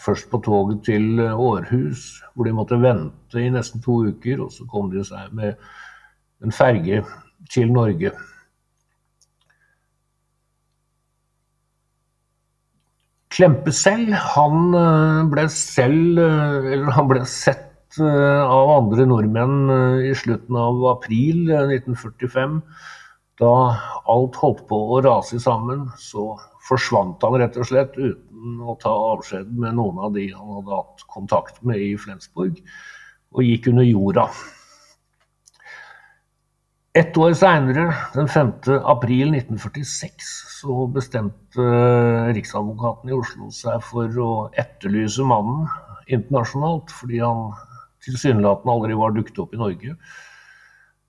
Først 0.00 0.30
på 0.32 0.40
toget 0.44 0.84
til 0.86 1.20
Århus, 1.20 2.22
hvor 2.34 2.48
de 2.48 2.56
måtte 2.56 2.80
vente 2.80 3.40
i 3.40 3.50
nesten 3.52 3.82
to 3.84 4.00
uker. 4.08 4.46
Og 4.46 4.52
så 4.54 4.64
kom 4.70 4.88
de 4.92 5.04
seg 5.04 5.32
med 5.36 5.60
en 6.44 6.54
ferge 6.54 7.02
til 7.52 7.72
Norge. 7.72 8.12
Klempe 13.30 13.72
selv, 13.72 14.10
han 14.34 14.74
eh, 14.74 15.20
ble 15.30 15.44
selv 15.54 16.18
eh, 16.18 16.72
Eller 16.74 16.96
han 16.96 17.06
ble 17.08 17.20
sett 17.30 18.00
eh, 18.02 18.40
av 18.42 18.72
andre 18.74 19.06
nordmenn 19.06 19.70
i 20.02 20.10
slutten 20.18 20.58
av 20.58 20.82
april 20.96 21.46
1945. 21.46 22.58
Da 23.40 23.52
alt 24.12 24.36
holdt 24.36 24.66
på 24.68 24.78
å 24.94 25.00
rase 25.04 25.38
sammen, 25.40 25.86
så 25.96 26.34
forsvant 26.68 27.22
han 27.24 27.38
rett 27.40 27.56
og 27.56 27.68
slett 27.70 27.96
uten 27.96 28.60
å 28.60 28.76
ta 28.80 28.92
avskjed 29.14 29.48
med 29.56 29.78
noen 29.78 30.00
av 30.04 30.12
de 30.16 30.26
han 30.34 30.56
hadde 30.58 30.76
hatt 30.76 31.04
kontakt 31.08 31.62
med 31.64 31.80
i 31.80 31.94
Flensburg, 32.00 32.60
og 33.32 33.46
gikk 33.46 33.70
under 33.72 33.86
jorda. 33.86 34.26
Ett 37.00 37.16
år 37.16 37.32
seinere, 37.38 37.86
den 38.12 38.28
5. 38.28 38.52
april 38.90 39.30
1946, 39.38 40.30
så 40.60 40.84
bestemte 40.90 41.66
Riksadvokaten 42.34 43.12
i 43.12 43.16
Oslo 43.16 43.48
seg 43.54 43.78
for 43.86 44.20
å 44.20 44.30
etterlyse 44.58 45.24
mannen 45.24 45.68
internasjonalt, 46.10 46.90
fordi 46.92 47.22
han 47.22 47.54
tilsynelatende 48.04 48.74
aldri 48.74 48.98
var 48.98 49.14
dukket 49.14 49.38
opp 49.44 49.54
i 49.54 49.60
Norge. 49.62 49.94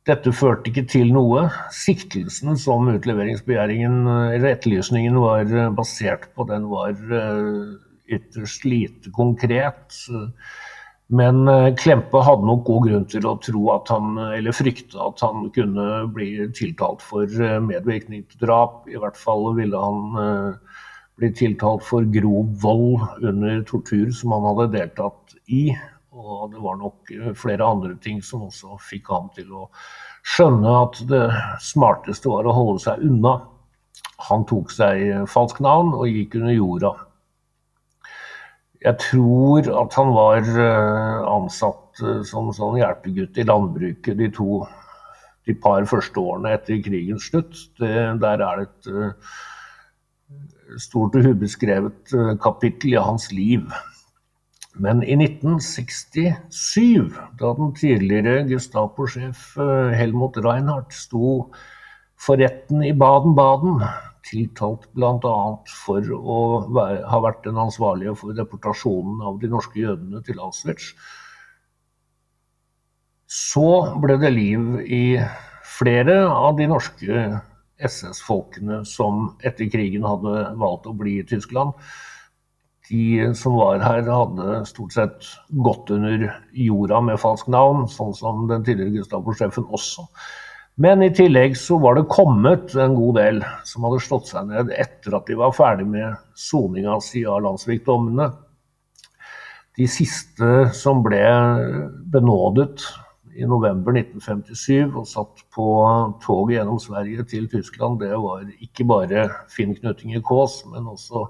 Dette 0.10 0.34
førte 0.34 0.72
ikke 0.72 0.88
til 0.90 1.12
noe. 1.14 1.46
Siktelsen 1.76 2.58
som 2.58 2.90
utleveringsbegjæringen, 2.90 4.02
eller 4.08 4.56
etterlysningen 4.56 5.20
var 5.22 5.46
eh, 5.46 5.70
basert 5.78 6.32
på, 6.34 6.48
den 6.50 6.66
var 6.72 6.98
eh, 6.98 7.76
ytterst 8.18 8.66
lite 8.66 9.14
konkret. 9.14 10.00
Men 11.12 11.44
eh, 11.52 11.74
Klempe 11.76 12.22
hadde 12.24 12.48
nok 12.48 12.64
god 12.68 12.86
grunn 12.88 13.08
til 13.12 13.26
å 13.28 13.36
tro 13.44 13.66
at 13.74 13.90
han, 13.92 14.16
eller 14.32 14.56
frykte 14.56 15.00
at 15.04 15.20
han 15.26 15.50
kunne 15.56 15.88
bli 16.16 16.30
tiltalt 16.56 17.04
for 17.04 17.28
eh, 17.28 17.60
medvirkning 17.64 18.24
til 18.30 18.46
drap. 18.46 18.86
I 18.88 19.00
hvert 19.02 19.20
fall 19.20 19.50
ville 19.58 19.82
han 19.82 20.22
eh, 20.24 20.78
bli 21.20 21.32
tiltalt 21.36 21.84
for 21.84 22.08
grov 22.16 22.54
vold 22.64 23.26
under 23.28 23.60
tortur 23.68 24.14
som 24.16 24.38
han 24.38 24.48
hadde 24.54 24.70
deltatt 24.78 25.36
i. 25.52 25.66
Og 26.12 26.52
det 26.52 26.60
var 26.60 26.76
nok 26.76 27.08
flere 27.40 27.64
andre 27.64 27.96
ting 28.04 28.18
som 28.26 28.42
også 28.50 28.76
fikk 28.84 29.08
ham 29.14 29.30
til 29.36 29.52
å 29.56 29.70
skjønne 30.28 30.72
at 30.82 30.98
det 31.08 31.22
smarteste 31.64 32.30
var 32.32 32.48
å 32.50 32.56
holde 32.56 32.80
seg 32.84 33.04
unna. 33.08 33.38
Han 34.28 34.44
tok 34.50 34.72
seg 34.76 35.24
falsk 35.32 35.62
navn 35.64 35.94
og 35.96 36.10
gikk 36.12 36.36
under 36.42 36.58
jorda. 36.58 36.92
Jeg 38.82 38.98
tror 39.00 39.70
at 39.84 39.96
han 39.96 40.10
var 40.16 40.38
eh, 40.42 41.30
ansatt 41.30 42.02
eh, 42.02 42.22
som 42.28 42.52
sånn 42.56 42.80
hjelpegutt 42.82 43.38
i 43.38 43.46
landbruket 43.46 44.18
de 44.18 44.30
to 44.34 44.66
de 45.48 45.54
par 45.58 45.86
første 45.90 46.20
årene 46.22 46.54
etter 46.58 46.84
krigens 46.84 47.30
slutt. 47.30 47.56
Det, 47.80 47.94
der 48.22 48.38
er 48.46 48.56
det 48.60 48.66
et 48.68 48.86
stort 50.82 51.16
og 51.18 51.26
ubeskrevet 51.32 52.04
kapittel 52.44 52.94
i 52.98 53.02
hans 53.02 53.26
liv. 53.34 53.62
Men 54.82 55.04
i 55.06 55.14
1967, 55.14 57.12
da 57.38 57.52
den 57.58 57.74
tidligere 57.78 58.48
Gestapo-sjef 58.50 59.52
uh, 59.62 59.92
Helmut 59.94 60.40
Reinhardt 60.42 60.96
sto 60.96 61.52
for 62.22 62.42
retten 62.42 62.82
i 62.86 62.94
Baden-Baden 62.98 63.84
tiltalt 64.26 64.88
bl.a. 64.96 65.38
for 65.86 66.12
å 66.16 66.40
ha 67.10 67.20
vært 67.26 67.46
den 67.46 67.60
ansvarlige 67.62 68.16
for 68.20 68.38
deportasjonen 68.38 69.22
av 69.26 69.40
de 69.42 69.50
norske 69.52 69.82
jødene 69.82 70.22
til 70.26 70.42
Auschwitz. 70.42 70.92
Så 73.32 73.70
ble 74.04 74.18
det 74.22 74.34
liv 74.34 74.82
i 74.86 75.04
flere 75.78 76.18
av 76.30 76.58
de 76.60 76.68
norske 76.70 77.26
SS-folkene 77.82 78.82
som 78.86 79.32
etter 79.46 79.70
krigen 79.72 80.06
hadde 80.06 80.52
valgt 80.62 80.90
å 80.90 80.96
bli 80.98 81.20
i 81.22 81.28
Tyskland. 81.28 81.74
De 82.90 83.32
som 83.38 83.56
var 83.60 83.84
her, 83.84 84.08
hadde 84.10 84.62
stort 84.70 84.94
sett 84.96 85.28
gått 85.64 85.92
under 85.94 86.28
jorda 86.52 87.02
med 87.06 87.20
falskt 87.22 87.52
navn, 87.52 87.86
sånn 87.92 88.16
som 88.18 88.48
den 88.50 88.66
tidligere 88.68 89.02
Gestapo-sjefen 89.02 89.68
også. 89.70 90.08
Men 90.82 91.04
i 91.04 91.12
tillegg 91.14 91.58
så 91.60 91.78
var 91.82 91.98
det 91.98 92.10
kommet 92.12 92.74
en 92.80 92.96
god 92.98 93.18
del 93.20 93.42
som 93.68 93.86
hadde 93.86 94.02
slått 94.06 94.32
seg 94.32 94.48
ned 94.50 94.72
etter 94.74 95.18
at 95.18 95.28
de 95.28 95.38
var 95.38 95.54
ferdig 95.54 95.86
med 95.92 96.16
soninga 96.38 96.98
si 97.04 97.26
av 97.28 97.44
landssvikdommene. 97.46 98.32
De 99.78 99.88
siste 99.88 100.50
som 100.76 101.04
ble 101.04 101.22
benådet 102.12 102.88
i 103.38 103.48
november 103.48 103.96
1957 103.96 104.96
og 105.00 105.06
satt 105.08 105.44
på 105.56 105.68
toget 106.24 106.58
gjennom 106.58 106.80
Sverige 106.84 107.24
til 107.30 107.48
Tyskland, 107.52 108.02
det 108.02 108.12
var 108.20 108.44
ikke 108.60 108.88
bare 108.88 109.28
Finn 109.52 109.76
Knuttinger 109.78 110.24
Kaas, 110.28 110.62
men 110.72 110.90
også 110.92 111.30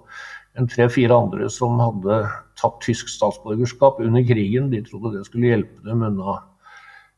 en 0.60 0.68
tre-fire 0.68 1.16
andre 1.16 1.48
som 1.52 1.80
hadde 1.80 2.24
tatt 2.60 2.82
tysk 2.84 3.10
statsborgerskap 3.12 4.02
under 4.04 4.24
krigen. 4.28 4.70
De 4.72 4.82
trodde 4.86 5.16
det 5.16 5.26
skulle 5.28 5.54
hjelpe 5.54 5.86
dem 5.88 6.04
unna 6.08 6.40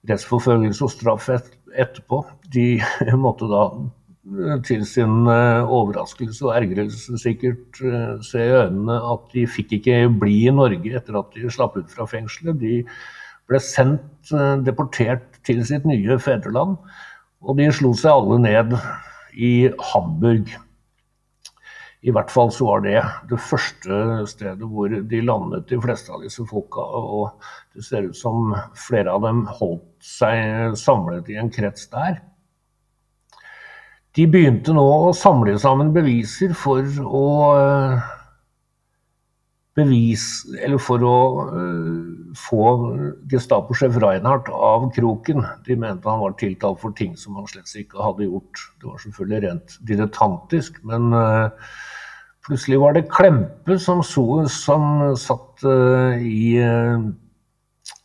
rettsforfølgelse 0.10 0.86
og 0.86 0.94
straff 0.94 1.30
etterpå. 1.32 2.22
De 2.54 2.68
måtte 3.26 3.50
da 3.52 3.64
eh, 3.74 4.58
til 4.68 4.86
sin 4.88 5.30
eh, 5.32 5.64
overraskelse 5.64 6.46
og 6.48 6.56
ergrelse 6.58 7.18
sikkert 7.22 7.82
eh, 7.82 8.16
se 8.26 8.44
i 8.44 8.56
øynene 8.64 9.00
at 9.14 9.30
de 9.34 9.48
fikk 9.50 9.80
ikke 9.80 10.02
bli 10.22 10.44
i 10.48 10.56
Norge 10.56 10.94
etter 11.00 11.18
at 11.20 11.34
de 11.36 11.52
slapp 11.54 11.80
ut 11.80 11.90
fra 11.92 12.08
fengselet. 12.10 12.60
De 12.62 12.84
ble 13.50 13.60
sendt, 13.60 14.30
deportert 14.64 15.42
til 15.44 15.58
sitt 15.68 15.84
nye 15.84 16.16
fedreland, 16.16 16.78
og 17.44 17.58
de 17.60 17.66
slo 17.76 17.90
seg 18.00 18.14
alle 18.14 18.38
ned 18.40 18.78
i 19.36 19.68
Hamburg. 19.92 20.54
I 22.04 22.12
hvert 22.12 22.32
fall 22.34 22.50
så 22.52 22.66
var 22.68 22.82
det 22.84 22.98
det 23.30 23.40
første 23.40 23.98
stedet 24.28 24.68
hvor 24.68 24.92
de 24.92 25.22
landet, 25.24 25.70
de 25.70 25.80
fleste 25.80 26.12
av 26.12 26.24
disse 26.26 26.44
folka. 26.50 26.84
Og 26.84 27.32
det 27.76 27.86
ser 27.88 28.10
ut 28.10 28.18
som 28.18 28.52
flere 28.76 29.14
av 29.14 29.24
dem 29.24 29.46
holdt 29.48 29.88
seg 30.04 30.76
samlet 30.80 31.32
i 31.32 31.40
en 31.40 31.52
krets 31.54 31.88
der. 31.94 32.20
De 34.14 34.28
begynte 34.30 34.76
nå 34.76 34.84
å 34.84 35.14
samle 35.18 35.56
sammen 35.62 35.94
beviser 35.96 36.52
for 36.58 36.84
å 37.08 37.24
bevis, 39.78 40.24
eller 40.62 40.82
for 40.82 41.02
å 41.06 41.16
uh, 41.50 42.36
få 42.38 42.66
Gestapo-sjef 43.32 43.98
Reinhardt 44.02 44.52
av 44.54 44.90
kroken. 44.94 45.42
De 45.66 45.78
mente 45.80 46.10
han 46.10 46.22
var 46.22 46.36
tiltalt 46.38 46.82
for 46.84 46.94
ting 46.98 47.16
som 47.18 47.40
han 47.40 47.50
slett 47.50 47.72
ikke 47.82 48.04
hadde 48.04 48.30
gjort. 48.30 48.68
Det 48.82 48.92
var 48.92 49.02
selvfølgelig 49.02 49.42
rent 49.48 49.76
dilettantisk, 49.90 50.80
men 50.88 51.12
uh, 51.16 51.74
Plutselig 52.44 52.76
var 52.82 52.92
det 52.92 53.06
Klempe 53.08 53.78
som, 53.80 54.02
så, 54.04 54.24
som 54.52 55.14
satt 55.16 55.64
uh, 55.64 56.20
i 56.20 56.58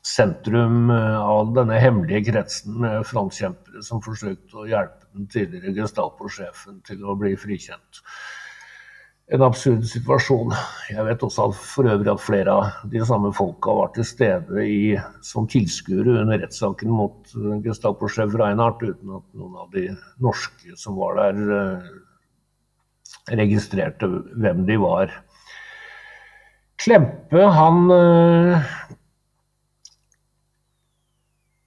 sentrum 0.06 0.92
av 0.94 1.50
denne 1.56 1.80
hemmelige 1.82 2.30
kretsen 2.30 2.76
med 2.84 3.02
frontkjempere 3.10 3.82
som 3.82 3.98
forsøkte 4.02 4.62
å 4.62 4.68
hjelpe 4.70 5.10
den 5.10 5.26
tidligere 5.32 5.74
Gestapo-sjefen 5.80 6.78
til 6.86 7.02
å 7.02 7.18
bli 7.18 7.34
frikjent. 7.38 8.00
En 9.28 9.42
absurd 9.44 9.82
situasjon. 9.84 10.54
Jeg 10.88 11.04
vet 11.04 11.22
også 11.26 11.50
at 11.50 11.56
for 11.60 11.88
øvrig 11.90 12.08
at 12.08 12.22
flere 12.24 12.52
av 12.52 12.86
de 12.88 13.02
samme 13.04 13.28
folka 13.36 13.74
var 13.76 13.90
til 13.92 14.06
stede 14.08 14.64
i, 14.64 14.94
som 15.20 15.48
tilskuere 15.52 16.22
under 16.22 16.40
rettssaken 16.40 16.94
mot 16.96 17.34
Gestapo-sjef 17.66 18.32
Reinhardt, 18.40 18.80
uten 18.80 19.18
at 19.18 19.26
noen 19.36 19.58
av 19.60 19.68
de 19.74 19.90
norske 20.24 20.72
som 20.80 20.96
var 20.96 21.20
der, 21.20 21.82
registrerte 23.36 24.08
hvem 24.40 24.64
de 24.68 24.78
var. 24.80 25.12
Klempe, 26.80 27.42
han 27.52 27.90
øh, 27.90 28.68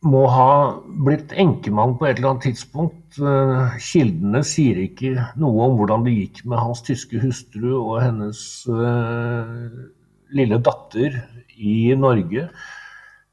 må 0.01 0.23
ha 0.33 0.53
blitt 1.05 1.33
enkemann 1.37 1.93
på 1.99 2.07
et 2.07 2.17
eller 2.17 2.31
annet 2.31 2.47
tidspunkt. 2.49 3.19
Eh, 3.21 3.75
kildene 3.85 4.41
sier 4.47 4.79
ikke 4.81 5.13
noe 5.41 5.67
om 5.67 5.77
hvordan 5.77 6.05
det 6.07 6.15
gikk 6.15 6.43
med 6.49 6.61
hans 6.61 6.81
tyske 6.87 7.21
hustru 7.21 7.75
og 7.75 7.99
hennes 8.01 8.41
øh, 8.71 9.67
lille 10.33 10.61
datter 10.65 11.21
i 11.57 11.93
Norge. 11.97 12.47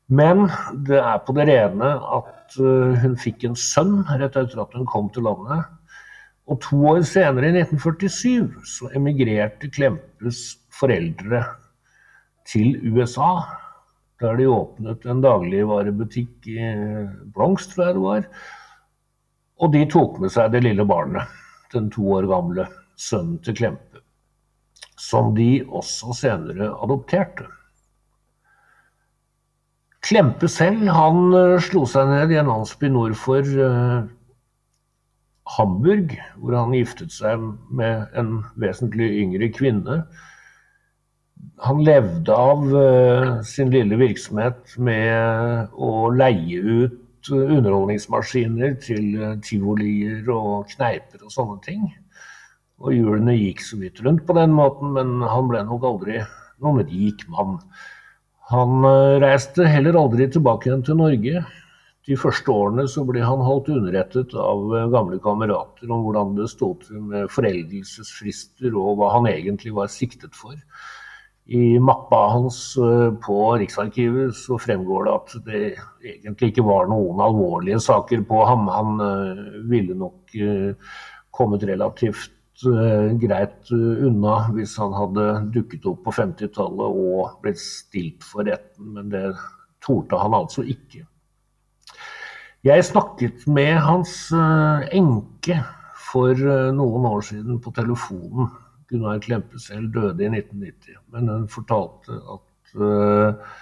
Men 0.09 0.49
det 0.89 1.01
er 1.01 1.25
på 1.25 1.35
det 1.37 1.49
rene 1.51 1.95
at 2.19 2.55
hun 3.03 3.17
fikk 3.21 3.45
en 3.45 3.57
sønn 3.61 3.99
rett 4.09 4.37
etter 4.41 4.63
at 4.63 4.73
hun 4.77 4.89
kom 4.89 5.11
til 5.13 5.27
landet. 5.29 5.67
Og 6.49 6.61
to 6.65 6.79
år 6.95 7.03
senere, 7.05 7.51
i 7.51 7.61
1947, 7.61 8.65
så 8.65 8.89
emigrerte 8.97 9.69
Klempes 9.69 10.57
foreldre 10.73 11.43
til 12.49 12.79
USA. 12.89 13.35
Der 14.19 14.39
de 14.39 14.49
åpnet 14.51 15.05
en 15.07 15.21
dagligvarebutikk 15.23 16.49
i 16.51 16.71
Blomst, 17.35 17.75
tror 17.75 17.85
jeg 17.87 17.99
det 17.99 18.07
var. 18.07 18.25
Og 19.63 19.73
de 19.75 19.85
tok 19.91 20.19
med 20.23 20.33
seg 20.35 20.51
det 20.55 20.65
lille 20.65 20.87
barnet, 20.87 21.31
den 21.75 21.87
to 21.95 22.03
år 22.17 22.27
gamle 22.31 22.67
sønnen 22.99 23.39
til 23.47 23.55
Klempe. 23.61 24.03
Som 24.99 25.35
de 25.37 25.63
også 25.69 26.17
senere 26.19 26.73
adopterte. 26.83 27.47
Klempe 30.09 30.49
selv 30.51 30.87
han 30.95 31.35
eh, 31.37 31.59
slo 31.63 31.85
seg 31.91 32.11
ned 32.11 32.33
i 32.33 32.39
en 32.41 32.51
landsby 32.51 32.87
nord 32.91 33.17
for 33.19 33.43
uh, 33.43 34.07
Hamburg, 35.57 36.15
hvor 36.39 36.55
han 36.57 36.75
giftet 36.77 37.13
seg 37.13 37.43
med 37.75 38.07
en 38.19 38.39
vesentlig 38.63 39.09
yngre 39.25 39.51
kvinne. 39.55 40.03
Han 41.67 41.83
levde 41.87 42.35
av 42.35 42.65
uh, 42.71 43.41
sin 43.47 43.71
lille 43.75 43.99
virksomhet 43.99 44.77
med 44.79 45.75
å 45.75 46.09
leie 46.15 46.61
ut 46.63 47.31
underholdningsmaskiner 47.35 48.77
til 48.83 49.09
uh, 49.19 49.35
tivolier 49.45 50.29
og 50.33 50.71
kneiper 50.75 51.25
og 51.25 51.35
sånne 51.35 51.59
ting. 51.67 51.87
Og 52.79 52.95
hjulene 52.95 53.35
gikk 53.35 53.65
så 53.67 53.81
vidt 53.81 54.03
rundt 54.07 54.25
på 54.27 54.37
den 54.39 54.55
måten, 54.55 54.95
men 54.95 55.19
han 55.27 55.51
ble 55.51 55.65
nok 55.67 55.87
aldri 55.89 56.21
noen 56.63 56.85
rik 56.87 57.25
mann. 57.33 57.59
Han 58.49 58.87
reiste 59.21 59.67
heller 59.69 59.99
aldri 60.01 60.29
tilbake 60.33 60.71
igjen 60.71 60.85
til 60.87 60.97
Norge. 60.97 61.43
De 62.09 62.17
første 62.17 62.49
årene 62.49 62.87
så 62.89 63.03
ble 63.05 63.21
han 63.21 63.43
holdt 63.45 63.67
underrettet 63.75 64.33
av 64.41 64.63
eh, 64.73 64.87
gamle 64.95 65.19
kamerater 65.21 65.91
om 65.93 66.07
hvordan 66.07 66.31
det 66.39 66.47
stod 66.49 66.87
til 66.87 67.03
med 67.11 67.29
foreldelsesfrister 67.35 68.73
og 68.73 68.95
hva 68.97 69.11
han 69.19 69.29
egentlig 69.29 69.75
var 69.77 69.91
siktet 69.93 70.39
for. 70.39 70.57
I 71.49 71.79
mappa 71.81 72.19
hans 72.35 72.59
eh, 72.77 73.11
på 73.25 73.37
Riksarkivet 73.61 74.37
så 74.37 74.59
fremgår 74.61 75.07
det 75.07 75.15
at 75.15 75.37
det 75.47 75.61
egentlig 76.05 76.53
ikke 76.53 76.67
var 76.69 76.91
noen 76.91 77.23
alvorlige 77.25 77.81
saker 77.81 78.25
på 78.29 78.43
ham. 78.45 78.69
Han 78.73 79.05
eh, 79.05 79.45
ville 79.71 79.97
nok 79.97 80.37
kommet 81.33 81.65
relativt 81.65 82.35
greit 83.23 83.71
unna 83.71 84.33
hvis 84.51 84.73
han 84.83 84.91
hadde 84.91 85.27
dukket 85.55 85.85
opp 85.87 86.01
på 86.09 86.15
50-tallet 86.17 86.97
og 87.05 87.37
blitt 87.45 87.61
stilt 87.63 88.27
for 88.27 88.49
retten, 88.49 88.97
men 88.97 89.13
det 89.13 89.29
torde 89.85 90.19
han 90.19 90.35
altså 90.35 90.65
ikke. 90.67 91.05
Jeg 92.67 92.85
snakket 92.85 93.45
med 93.47 93.77
hans 93.87 94.33
eh, 94.35 94.89
enke 94.99 95.61
for 96.11 96.35
eh, 96.35 96.71
noen 96.75 97.05
år 97.07 97.23
siden 97.23 97.61
på 97.63 97.71
telefonen. 97.77 98.49
Gunnar 98.89 99.21
Klempe 99.25 99.61
selv 99.61 99.91
døde 99.93 100.25
i 100.25 100.31
1990, 100.31 101.01
men 101.13 101.33
hun 101.33 101.49
fortalte 101.53 102.17
at 102.35 102.73
uh, 102.81 103.57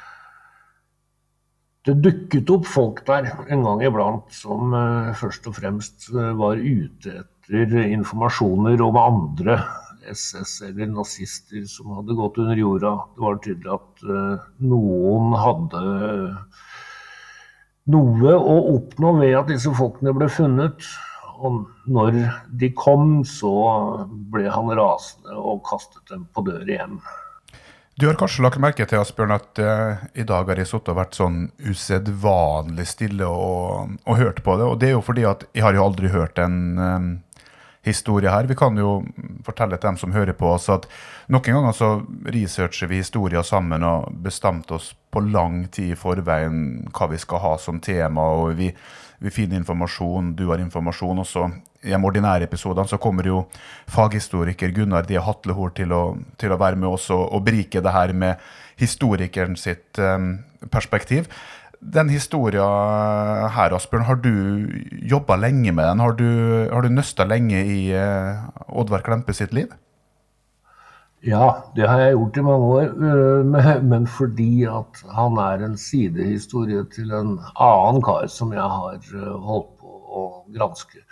det 1.87 1.97
dukket 2.03 2.53
opp 2.55 2.69
folk 2.71 3.03
der 3.07 3.29
en 3.51 3.65
gang 3.67 3.83
iblant 3.87 4.31
som 4.35 4.75
uh, 4.75 5.11
først 5.19 5.49
og 5.51 5.59
fremst 5.59 6.09
uh, 6.15 6.31
var 6.39 6.63
ute 6.63 7.25
etter 7.25 7.75
informasjoner 7.87 8.83
om 8.83 8.99
andre 9.03 9.59
SS 10.07 10.61
eller 10.69 10.91
nazister 10.93 11.67
som 11.71 11.97
hadde 11.99 12.15
gått 12.15 12.39
under 12.43 12.59
jorda. 12.59 12.95
Det 13.15 13.23
var 13.27 13.39
tydelig 13.43 13.73
at 13.75 14.05
noen 14.63 15.33
hadde 15.35 15.83
noe 17.91 18.35
å 18.35 18.57
oppnå 18.77 19.13
ved 19.19 19.35
at 19.39 19.51
disse 19.51 19.71
folkene 19.75 20.15
ble 20.15 20.31
funnet. 20.31 20.87
Og 21.37 21.67
når 21.85 22.19
de 22.49 22.73
kom, 22.77 23.21
så 23.29 23.53
ble 24.33 24.49
han 24.53 24.73
rasende 24.79 25.37
og 25.37 25.65
kastet 25.69 26.05
dem 26.13 26.27
på 26.33 26.45
dør 26.47 26.65
igjen. 26.65 26.99
Du 27.97 28.07
har 28.07 28.17
kanskje 28.21 28.43
lagt 28.45 28.61
merke 28.61 28.85
til 28.85 29.01
Asbjørn, 29.01 29.33
at 29.33 29.61
uh, 29.63 30.03
i 30.13 30.25
dag 30.29 30.51
har 30.51 30.59
jeg 30.61 30.69
sittet 30.69 30.91
og 30.93 30.99
vært 30.99 31.17
sånn 31.17 31.39
usedvanlig 31.65 32.85
stille 32.91 33.25
og, 33.25 33.95
og, 34.05 34.19
hørt 34.21 34.43
på 34.45 34.57
det. 34.61 34.67
Og 34.69 34.77
det 34.83 34.91
er 34.91 34.99
jo 34.99 35.05
fordi 35.05 35.25
at 35.25 35.47
jeg 35.57 35.65
har 35.65 35.79
jo 35.79 35.87
aldri 35.87 36.11
hørt 36.13 36.37
en 36.43 36.59
um, 36.77 37.07
historie 37.87 38.29
her. 38.29 38.51
Vi 38.51 38.59
kan 38.59 38.77
jo 38.77 38.99
fortelle 39.47 39.79
til 39.79 39.89
dem 39.89 40.01
som 40.03 40.13
hører 40.13 40.37
på 40.37 40.51
oss, 40.59 40.69
at 40.69 40.85
noen 41.33 41.57
ganger 41.57 41.77
så 41.79 41.91
researcher 42.37 42.93
vi 42.93 43.01
historier 43.01 43.47
sammen 43.47 43.87
og 43.87 44.13
bestemte 44.27 44.77
oss 44.77 44.93
på 44.93 45.23
lang 45.25 45.63
tid 45.73 45.95
i 45.95 45.99
forveien 45.99 46.59
hva 46.93 47.09
vi 47.09 47.21
skal 47.23 47.41
ha 47.47 47.57
som 47.63 47.81
tema. 47.81 48.29
og 48.37 48.59
vi, 48.61 48.75
vi 49.19 49.33
finner 49.33 49.61
informasjon, 49.61 50.35
du 50.37 50.47
har 50.51 50.61
informasjon 50.63 51.23
også. 51.23 51.49
I 51.87 51.93
de 51.95 52.01
ordinære 52.09 52.49
episodene 52.49 52.89
så 52.91 52.99
kommer 53.01 53.29
jo 53.29 53.43
faghistoriker 53.93 54.75
Gunnar 54.75 55.07
D. 55.09 55.17
Hatlehor 55.23 55.73
til 55.77 55.95
å, 55.95 56.03
til 56.41 56.53
å 56.53 56.59
være 56.61 56.79
med 56.81 56.91
oss 56.91 57.09
og, 57.15 57.23
og 57.33 57.45
berike 57.47 57.83
det 57.85 57.95
her 57.95 58.13
med 58.17 58.43
historikeren 58.81 59.57
sitt 59.61 60.01
um, 60.03 60.35
perspektiv. 60.73 61.31
Den 61.81 62.11
historien 62.11 63.53
her, 63.55 63.75
Asbjørn, 63.77 64.07
har 64.09 64.21
du 64.21 64.33
jobba 65.07 65.37
lenge 65.39 65.73
med 65.73 65.85
den? 65.85 66.03
Har 66.03 66.17
du, 66.19 66.29
har 66.73 66.83
du 66.83 66.93
nøsta 66.93 67.29
lenge 67.29 67.61
i 67.63 67.81
uh, 67.95 68.49
Oddvar 68.69 69.05
Klempe 69.07 69.37
sitt 69.37 69.55
liv? 69.57 69.71
Ja, 71.25 71.73
det 71.75 71.87
har 71.89 72.01
jeg 72.03 72.17
gjort 72.17 72.37
i 72.37 72.43
mange 72.45 72.67
år. 72.77 72.91
Eh, 73.09 73.83
men 73.83 74.07
fordi 74.07 74.67
at 74.69 75.01
han 75.17 75.39
er 75.41 75.65
en 75.65 75.77
sidehistorie 75.81 76.85
til 76.93 77.15
en 77.17 77.39
annen 77.55 78.03
kar 78.05 78.29
som 78.29 78.53
jeg 78.53 78.63
har 78.63 78.99
eh, 79.01 79.33
holdt 79.49 79.73
på 79.81 79.95
å 80.21 80.27
granske. 80.53 81.03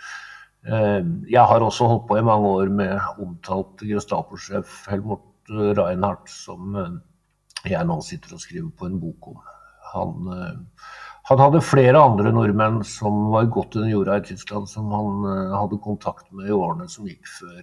Jeg 0.65 1.43
har 1.45 1.61
også 1.61 1.85
holdt 1.85 2.07
på 2.09 2.15
i 2.17 2.23
mange 2.25 2.49
år 2.49 2.71
med 2.73 3.19
omtalt 3.21 3.83
Gestapo-sjef 3.85 4.87
Helmut 4.89 5.51
Reinhardt, 5.77 6.25
som 6.25 6.73
jeg 7.69 7.85
nå 7.85 7.99
sitter 8.01 8.33
og 8.33 8.41
skriver 8.41 8.71
på 8.73 8.87
en 8.89 8.95
bok 8.97 9.27
om. 9.29 9.43
Han, 9.91 10.31
han, 11.29 11.43
hadde 11.43 11.61
flere 11.61 12.01
andre 12.01 12.33
nordmenn 12.33 12.81
som 12.81 13.27
var 13.35 13.45
godt 13.53 13.77
under 13.77 13.93
jorda 13.93 14.17
i 14.17 14.25
Tyskland, 14.31 14.65
som 14.71 14.89
han 14.89 15.29
hadde 15.53 15.83
kontakt 15.85 16.31
med 16.33 16.49
i 16.49 16.57
årene 16.57 16.89
som 16.89 17.05
gikk 17.05 17.29
før 17.35 17.61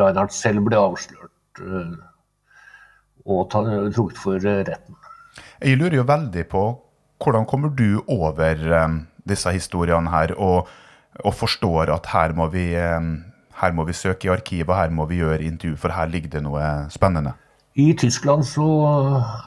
Reinhardt 0.00 0.34
selv 0.34 0.64
ble 0.66 0.78
avslørt 0.80 1.62
og 3.24 3.46
trukket 3.50 4.20
for 4.20 4.42
retten. 4.42 4.96
Jeg 5.62 5.78
lurer 5.80 6.00
jo 6.00 6.06
veldig 6.08 6.46
på 6.50 6.64
hvordan 7.24 7.46
kommer 7.48 7.70
du 7.72 8.02
over 8.10 8.58
disse 9.28 9.52
historiene 9.54 10.10
her, 10.12 10.34
og, 10.36 10.68
og 11.24 11.34
forstår 11.34 11.92
at 11.94 12.10
her 12.12 12.34
må, 12.36 12.50
vi, 12.52 12.66
her 12.74 13.72
må 13.72 13.86
vi 13.88 13.96
søke 13.96 14.28
i 14.28 14.34
arkivet, 14.34 14.76
her 14.76 14.92
må 14.92 15.06
vi 15.08 15.22
gjøre 15.22 15.42
intervju, 15.42 15.76
for 15.80 15.94
her 15.94 16.10
ligger 16.10 16.36
det 16.36 16.42
noe 16.44 16.66
spennende? 16.92 17.32
I 17.74 17.92
Tyskland 17.98 18.44
så 18.46 18.66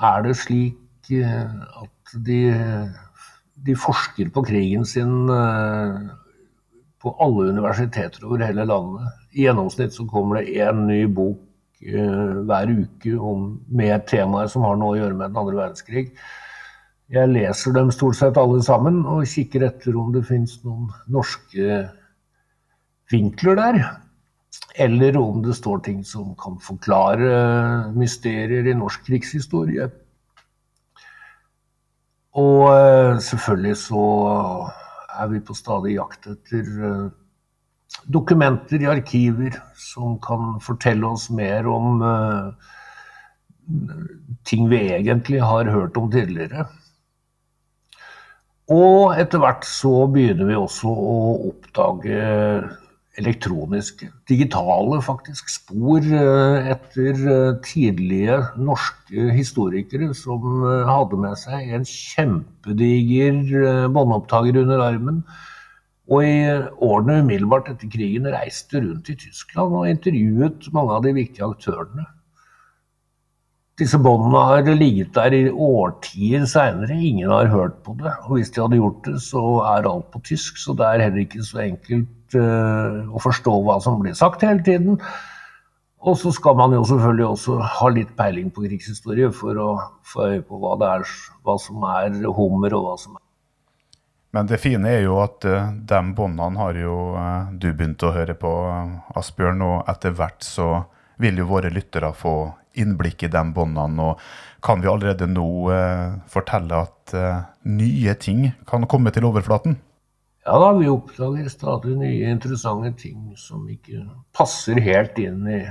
er 0.03 0.25
det 0.25 0.35
slik 0.39 1.11
at 1.11 2.15
de, 2.25 2.39
de 3.65 3.75
forsker 3.75 4.31
på 4.33 4.43
krigen 4.49 4.83
sin 4.85 5.29
eh, 5.31 6.09
på 7.03 7.13
alle 7.23 7.51
universiteter 7.53 8.25
over 8.25 8.43
hele 8.43 8.65
landet. 8.67 9.07
I 9.37 9.45
gjennomsnitt 9.45 9.93
så 9.93 10.07
kommer 10.09 10.39
det 10.39 10.57
én 10.57 10.87
ny 10.89 11.03
bok 11.05 11.37
uh, 11.85 12.41
hver 12.49 12.73
uke 12.73 13.13
om, 13.21 13.51
med 13.69 14.07
temaer 14.09 14.49
som 14.49 14.65
har 14.65 14.79
noe 14.79 14.95
å 14.95 14.99
gjøre 14.99 15.17
med 15.19 15.29
den 15.29 15.41
andre 15.43 15.59
verdenskrig. 15.59 16.07
Jeg 17.13 17.31
leser 17.31 17.75
dem 17.75 17.93
stort 17.95 18.17
sett 18.19 18.39
alle 18.41 18.59
sammen 18.65 19.03
og 19.07 19.27
kikker 19.29 19.63
etter 19.69 19.95
om 19.95 20.09
det 20.15 20.25
fins 20.27 20.57
noen 20.65 20.89
norske 21.07 21.85
vinkler 23.13 23.55
der. 23.59 23.79
Eller 24.75 25.15
om 25.19 25.39
det 25.45 25.55
står 25.55 25.79
ting 25.85 26.01
som 26.05 26.33
kan 26.39 26.57
forklare 26.61 27.29
mysterier 27.95 28.67
i 28.67 28.75
norsk 28.75 29.05
krigshistorie. 29.07 29.87
Og 32.37 32.65
eh, 32.69 33.15
selvfølgelig 33.23 33.77
så 33.81 34.03
er 35.17 35.31
vi 35.31 35.41
på 35.41 35.55
stadig 35.57 35.95
jakt 35.95 36.27
etter 36.29 36.67
eh, 36.89 37.07
dokumenter 38.05 38.81
i 38.81 38.89
arkiver 38.89 39.57
som 39.77 40.17
kan 40.23 40.57
fortelle 40.63 41.07
oss 41.09 41.27
mer 41.33 41.67
om 41.69 42.01
eh, 42.05 42.73
ting 44.47 44.67
vi 44.71 44.87
egentlig 44.95 45.41
har 45.43 45.69
hørt 45.73 45.97
om 45.99 46.09
tidligere. 46.11 46.67
Og 48.71 49.15
etter 49.15 49.39
hvert 49.39 49.63
så 49.67 50.07
begynner 50.11 50.49
vi 50.49 50.57
også 50.59 50.91
å 50.91 51.17
oppdage 51.51 52.19
elektroniske, 53.17 54.11
digitale 54.29 54.99
faktisk, 55.01 55.49
spor 55.49 56.05
eh, 56.05 56.71
etter 56.75 57.21
eh, 57.33 57.59
tidlige 57.65 58.41
norske 58.61 59.31
historikere 59.33 60.11
som 60.15 60.43
hadde 60.87 61.19
med 61.23 61.39
seg 61.39 61.73
en 61.73 61.87
kjempediger 61.87 63.87
båndopptaker 63.95 64.63
under 64.63 64.83
armen. 64.91 65.23
Og 66.07 66.23
i 66.23 66.35
årene 66.87 67.21
umiddelbart 67.23 67.67
etter 67.71 67.89
krigen 67.91 68.29
reiste 68.31 68.79
rundt 68.79 69.09
i 69.11 69.17
Tyskland 69.19 69.75
og 69.75 69.89
intervjuet 69.89 70.69
mange 70.75 70.95
av 70.95 71.03
de 71.03 71.11
viktige 71.17 71.49
aktørene. 71.49 72.05
Disse 73.77 73.99
båndene 74.01 74.39
har 74.49 74.69
ligget 74.73 75.11
der 75.13 75.35
i 75.37 75.43
årtier 75.51 76.47
seinere. 76.49 76.95
Ingen 76.95 77.29
har 77.29 77.51
hørt 77.51 77.75
på 77.85 77.93
det. 77.99 78.13
Og 78.25 78.37
hvis 78.37 78.49
de 78.55 78.63
hadde 78.63 78.79
gjort 78.79 79.03
det, 79.05 79.19
så 79.21 79.43
er 79.69 79.89
alt 79.91 80.07
på 80.13 80.21
tysk, 80.25 80.57
så 80.57 80.73
det 80.73 80.87
er 80.87 81.03
heller 81.05 81.25
ikke 81.25 81.45
så 81.45 81.61
enkelt 81.67 82.37
uh, 82.39 83.03
å 83.13 83.21
forstå 83.21 83.53
hva 83.67 83.77
som 83.83 83.99
blir 84.01 84.17
sagt 84.17 84.47
hele 84.47 84.65
tiden. 84.65 84.97
Og 86.07 86.17
så 86.17 86.31
skal 86.33 86.57
man 86.57 86.73
jo 86.73 86.81
selvfølgelig 86.87 87.27
også 87.27 87.59
ha 87.77 87.91
litt 87.93 88.15
peiling 88.17 88.49
på 88.53 88.65
krigshistorie 88.65 89.29
for 89.35 89.61
å 89.61 89.69
få 90.07 90.25
øye 90.31 90.43
på 90.47 90.57
hva, 90.63 90.73
er, 90.95 91.05
hva 91.45 91.59
som 91.61 91.85
er 91.91 92.17
hummer, 92.33 92.73
og 92.77 92.87
hva 92.87 92.97
som 93.01 93.17
er 93.19 93.26
men 94.37 94.47
det 94.49 94.61
fine 94.61 94.91
er 94.99 95.01
jo 95.07 95.17
at 95.23 95.45
uh, 95.49 95.73
de 95.73 96.03
båndene 96.15 96.61
har 96.61 96.77
jo 96.77 96.97
uh, 97.17 97.49
du 97.51 97.71
begynt 97.73 98.05
å 98.05 98.13
høre 98.13 98.37
på, 98.37 98.53
Asbjørn, 99.17 99.65
og 99.65 99.89
etter 99.89 100.13
hvert 100.15 100.45
så 100.45 100.69
vil 101.17 101.41
jo 101.41 101.49
våre 101.49 101.73
lyttere 101.73 102.13
få 102.13 102.37
innblikk 102.77 103.25
i 103.25 103.31
de 103.33 103.43
båndene. 103.53 104.11
Og 104.11 104.63
kan 104.63 104.81
vi 104.83 104.89
allerede 104.91 105.27
nå 105.29 105.47
uh, 105.71 106.17
fortelle 106.31 106.83
at 106.87 107.13
eh, 107.15 107.43
nye 107.71 108.15
ting 108.19 108.49
kan 108.67 108.87
komme 108.89 109.13
til 109.15 109.27
overflaten? 109.29 109.77
Ja 110.47 110.57
da, 110.61 110.71
vi 110.77 110.89
oppdager 110.91 111.47
stadig 111.51 111.97
nye 111.99 112.31
interessante 112.31 112.93
ting 112.99 113.33
som 113.39 113.67
ikke 113.71 114.05
passer 114.35 114.79
helt 114.83 115.17
inn 115.19 115.43
i 115.51 115.61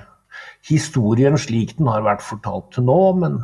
historien 0.68 1.38
slik 1.40 1.78
den 1.78 1.88
har 1.88 2.04
vært 2.04 2.24
fortalt 2.24 2.70
til 2.76 2.86
nå. 2.88 3.00
Men 3.20 3.38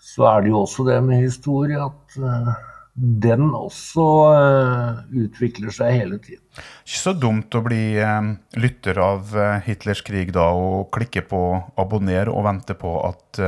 så 0.00 0.28
er 0.30 0.44
det 0.44 0.52
jo 0.52 0.62
også 0.62 0.86
det 0.88 0.98
med 1.04 1.24
historie 1.24 1.80
at 1.80 2.18
eh, 2.20 2.50
den 2.96 3.50
også 3.52 4.04
uh, 4.32 5.00
utvikler 5.12 5.74
seg 5.74 5.98
hele 5.98 6.18
tiden. 6.22 6.40
Ikke 6.86 7.00
så 7.02 7.12
dumt 7.12 7.52
å 7.52 7.60
bli 7.64 7.98
uh, 8.00 8.32
lytter 8.56 9.00
av 9.04 9.34
uh, 9.36 9.58
Hitlers 9.66 10.00
krig 10.06 10.32
da, 10.32 10.48
og 10.56 10.88
klikke 10.96 11.26
på 11.28 11.42
abonner 11.76 12.30
og 12.32 12.46
vente 12.48 12.76
på 12.78 12.96
at 13.04 13.42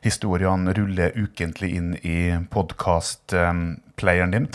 historiene 0.00 0.72
ruller 0.72 1.12
ukentlig 1.18 1.68
inn 1.76 1.90
i 2.00 2.32
podkast-playeren 2.48 4.32
din. 4.32 4.46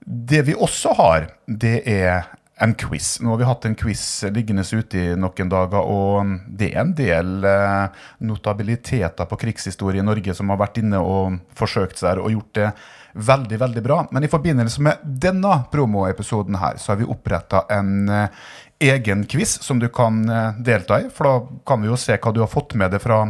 Det 0.00 0.40
vi 0.46 0.54
også 0.56 0.94
har, 0.96 1.26
det 1.44 1.82
er 1.84 2.30
en 2.62 2.72
quiz. 2.78 3.18
Nå 3.20 3.34
har 3.34 3.40
vi 3.42 3.48
hatt 3.50 3.66
en 3.68 3.76
quiz 3.78 4.04
liggende 4.32 4.64
ute 4.64 5.02
i 5.02 5.16
noen 5.18 5.50
dager, 5.52 5.82
og 5.82 6.38
det 6.48 6.70
er 6.70 6.80
en 6.86 6.94
del 6.96 7.44
notabiliteter 8.24 9.28
på 9.28 9.40
krigshistorie 9.44 10.00
i 10.00 10.06
Norge 10.06 10.34
som 10.34 10.54
har 10.54 10.62
vært 10.62 10.80
inne 10.80 11.02
og 11.04 11.42
forsøkt 11.58 12.00
seg 12.00 12.22
og 12.22 12.32
gjort 12.32 12.54
det 12.56 12.70
veldig, 13.18 13.58
veldig 13.58 13.82
bra. 13.82 14.06
Men 14.10 14.24
i 14.24 14.30
forbindelse 14.30 14.82
med 14.82 15.02
denne 15.02 15.64
promoepisoden 15.72 16.58
her, 16.62 16.78
så 16.78 16.92
har 16.92 17.00
vi 17.00 17.08
oppretta 17.08 17.64
en 17.72 18.08
uh, 18.08 18.28
egen 18.78 19.26
quiz 19.26 19.58
som 19.62 19.82
du 19.82 19.88
kan 19.88 20.22
uh, 20.30 20.54
delta 20.58 21.00
i. 21.02 21.10
For 21.14 21.28
da 21.28 21.60
kan 21.66 21.82
vi 21.82 21.90
jo 21.90 21.98
se 21.98 22.16
hva 22.16 22.32
du 22.32 22.40
har 22.44 22.52
fått 22.52 22.74
med 22.78 22.94
deg 22.94 23.02
fra 23.02 23.24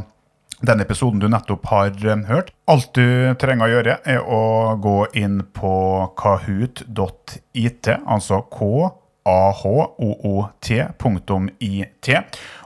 den 0.59 0.81
episoden 0.83 1.21
du 1.23 1.29
nettopp 1.31 1.67
har 1.73 1.93
uh, 2.05 2.17
hørt. 2.29 2.53
Alt 2.69 2.93
du 2.99 3.35
trenger 3.41 3.67
å 3.67 3.75
gjøre, 3.77 3.99
er 4.05 4.23
å 4.23 4.77
gå 4.83 4.99
inn 5.19 5.43
på 5.57 5.75
kahoot.it, 6.19 7.95
altså 8.05 8.43
K 8.53 8.89
ahoot.it. 9.29 10.49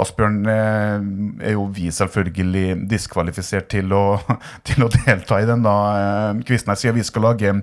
Asbjørn, 0.00 0.38
eh, 0.48 1.48
er 1.48 1.56
jo 1.56 1.66
vi 1.74 1.90
selvfølgelig 1.92 2.76
diskvalifisert 2.90 3.68
til 3.72 3.92
å, 3.96 4.04
til 4.68 4.86
å 4.86 4.90
delta 4.92 5.40
i 5.42 5.48
denne 5.48 5.74
eh, 5.98 6.44
quizen, 6.48 6.74
siden 6.78 6.98
vi 7.00 7.06
skal 7.06 7.26
lage 7.28 7.56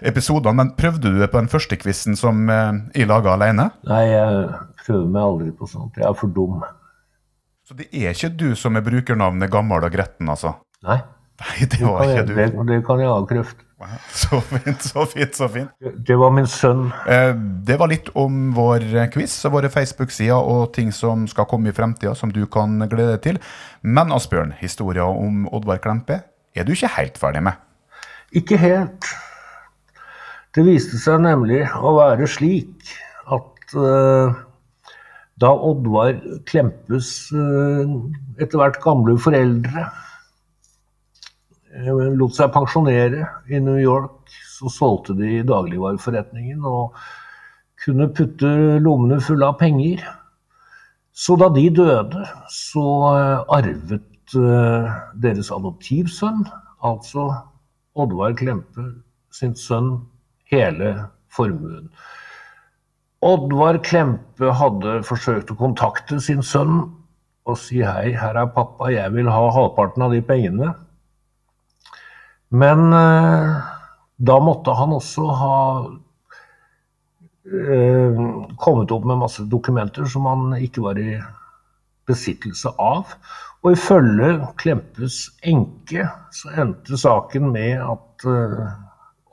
episodene. 0.00 0.56
Men 0.60 0.74
prøvde 0.78 1.12
du 1.12 1.20
det 1.20 1.30
på 1.32 1.40
den 1.40 1.52
første 1.52 1.78
quizen 1.80 2.18
som 2.18 2.44
eh, 2.50 2.82
jeg 2.96 3.10
laga 3.10 3.36
alene? 3.36 3.70
Nei, 3.88 4.02
jeg 4.10 4.44
prøver 4.84 5.08
meg 5.08 5.22
aldri 5.24 5.54
på 5.56 5.70
sånt. 5.70 5.96
Jeg 6.00 6.08
er 6.10 6.18
for 6.18 6.32
dum. 6.34 6.60
Så 7.66 7.76
det 7.78 7.86
er 7.94 8.12
ikke 8.12 8.32
du 8.34 8.50
som 8.58 8.76
er 8.76 8.84
brukernavnet 8.84 9.52
Gammal 9.52 9.86
og 9.86 9.94
gretten, 9.94 10.28
altså? 10.32 10.56
Nei, 10.86 10.98
Nei, 11.40 11.66
det 11.72 11.80
var 11.82 12.04
ikke 12.04 12.24
du. 12.28 12.34
det, 12.36 12.46
det 12.68 12.78
kan 12.86 13.00
jeg 13.00 13.10
avkrefte. 13.10 13.64
Så 14.12 14.40
fint, 14.44 14.82
så 14.84 15.06
fint, 15.08 15.36
så 15.36 15.46
fint. 15.48 15.70
Det 15.80 16.16
var 16.20 16.34
min 16.36 16.48
sønn. 16.50 16.90
Eh, 17.08 17.32
Det 17.64 17.78
var 17.80 17.88
litt 17.88 18.10
om 18.18 18.50
vår 18.52 18.84
quiz 19.14 19.32
og 19.48 19.54
våre 19.54 19.70
Facebook-sider 19.72 20.36
og 20.36 20.74
ting 20.76 20.90
som 20.92 21.24
skal 21.30 21.48
komme 21.48 21.70
i 21.70 21.76
fremtida, 21.76 22.12
som 22.14 22.32
du 22.34 22.42
kan 22.46 22.76
glede 22.90 23.14
deg 23.14 23.22
til. 23.24 23.40
Men 23.80 24.12
Asbjørn, 24.12 24.52
historia 24.60 25.06
om 25.08 25.46
Oddvar 25.48 25.80
Klempe 25.80 26.20
er 26.52 26.68
du 26.68 26.74
ikke 26.74 26.92
helt 26.98 27.16
ferdig 27.20 27.42
med. 27.46 27.56
Ikke 28.36 28.58
helt. 28.60 29.08
Det 30.54 30.66
viste 30.66 30.98
seg 31.00 31.22
nemlig 31.24 31.62
å 31.78 31.94
være 31.96 32.28
slik 32.28 32.92
at 33.30 33.74
uh, 33.78 34.34
da 35.40 35.50
Oddvar 35.56 36.18
Klempes 36.50 37.30
uh, 37.32 37.86
etter 38.36 38.60
hvert 38.60 38.80
gamle 38.84 39.16
foreldre 39.22 39.86
eh, 39.86 40.06
lot 41.70 42.34
seg 42.34 42.52
pensjonere 42.54 43.26
i 43.48 43.60
New 43.62 43.78
York, 43.78 44.30
så 44.58 44.70
solgte 44.72 45.14
de 45.18 45.42
dagligvareforretningen 45.46 46.64
og 46.66 46.96
kunne 47.80 48.10
putte 48.12 48.48
lommene 48.82 49.20
fulle 49.24 49.46
av 49.46 49.58
penger. 49.60 50.02
Så 51.12 51.36
da 51.40 51.48
de 51.52 51.68
døde, 51.70 52.24
så 52.52 52.86
eh, 53.14 53.54
arvet 53.56 54.34
eh, 54.36 54.90
deres 55.22 55.50
adoptivsønn, 55.54 56.44
altså 56.86 57.30
Oddvar 57.98 58.34
Klempe 58.38 58.86
sin 59.34 59.56
sønn, 59.58 59.98
hele 60.50 60.94
formuen. 61.30 61.90
Oddvar 63.22 63.78
Klempe 63.84 64.52
hadde 64.56 65.00
forsøkt 65.06 65.52
å 65.52 65.58
kontakte 65.58 66.20
sin 66.24 66.42
sønn 66.42 66.86
og 67.48 67.58
si 67.58 67.80
hei, 67.82 68.12
her 68.16 68.36
er 68.38 68.52
pappa, 68.54 68.90
jeg 68.92 69.12
vil 69.14 69.28
ha 69.32 69.50
halvparten 69.54 70.04
av 70.06 70.14
de 70.14 70.20
pengene. 70.24 70.72
Men 72.50 72.92
eh, 72.92 73.56
da 74.16 74.38
måtte 74.42 74.74
han 74.74 74.94
også 74.96 75.26
ha 75.38 75.58
eh, 77.46 78.24
kommet 78.58 78.90
opp 78.90 79.06
med 79.06 79.22
masse 79.22 79.44
dokumenter 79.46 80.08
som 80.10 80.26
han 80.26 80.56
ikke 80.58 80.82
var 80.88 80.98
i 80.98 81.14
besittelse 82.10 82.72
av. 82.82 83.14
Og 83.62 83.76
ifølge 83.76 84.32
Klempes 84.58 85.22
enke 85.46 86.08
så 86.34 86.50
endte 86.58 86.98
saken 86.98 87.52
med 87.54 87.78
at 87.84 88.26
eh, 88.26 88.70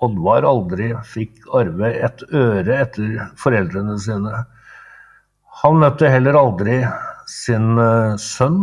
Oddvar 0.05 0.45
aldri 0.45 0.91
fikk 1.09 1.47
arve 1.57 1.89
et 2.05 2.21
øre 2.29 2.75
etter 2.83 3.31
foreldrene 3.41 3.95
sine. 3.97 4.43
Han 5.63 5.79
møtte 5.81 6.11
heller 6.13 6.37
aldri 6.37 6.83
sin 7.25 7.81
sønn. 8.21 8.59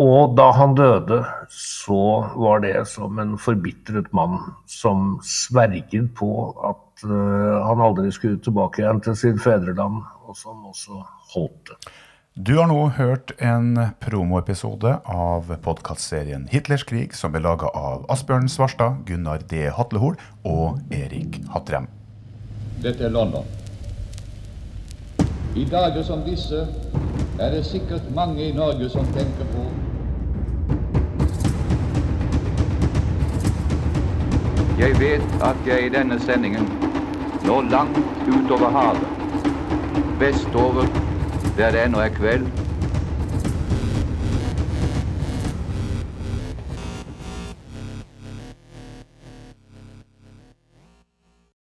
Og 0.00 0.36
da 0.38 0.46
han 0.56 0.72
døde, 0.74 1.18
så 1.52 2.24
var 2.32 2.62
det 2.64 2.76
som 2.88 3.18
en 3.20 3.34
forbitret 3.40 4.08
mann 4.16 4.38
som 4.70 5.18
sverget 5.26 6.14
på 6.16 6.30
at 6.64 7.04
eh, 7.04 7.58
han 7.66 7.82
aldri 7.84 8.08
skulle 8.14 8.40
tilbake 8.40 8.80
igjen 8.80 9.02
til 9.04 9.18
sitt 9.18 9.42
fedreland, 9.44 10.00
og 10.24 10.38
som 10.38 10.64
også 10.70 11.02
holdt 11.34 11.74
det. 11.74 11.92
Du 12.32 12.54
har 12.56 12.70
nå 12.70 12.86
hørt 12.96 13.34
en 13.44 13.74
promoepisode 14.00 14.94
av 15.04 15.50
podkastserien 15.66 16.46
Hitlers 16.48 16.86
krig, 16.88 17.12
som 17.12 17.34
ble 17.34 17.42
laga 17.44 17.68
av 17.76 18.06
Asbjørn 18.12 18.48
Svarstad, 18.48 19.02
Gunnar 19.04 19.44
D. 19.50 19.66
Hatlehol 19.76 20.16
og 20.48 20.80
Erik 20.88 21.42
Hattrem. 21.52 21.90
Dette 22.80 23.10
er 23.10 23.12
London. 23.12 23.44
I 25.56 25.64
dager 25.64 26.02
som 26.02 26.22
disse 26.24 26.66
er 27.38 27.50
det 27.50 27.64
sikkert 27.66 28.02
mange 28.14 28.48
i 28.48 28.52
Norge 28.52 28.88
som 28.88 29.04
tenker 29.12 29.48
på. 29.52 29.64
Jeg 34.80 34.96
vet 35.00 35.42
at 35.44 35.60
jeg 35.66 35.86
i 35.86 35.92
denne 35.92 36.16
sendingen 36.20 36.64
når 37.44 37.68
langt 37.70 38.00
utover 38.28 38.70
havet, 38.72 39.08
vestover 40.20 40.88
der 41.56 41.70
det 41.70 41.84
ennå 41.84 42.00
er 42.00 42.08
kveld, 42.16 42.48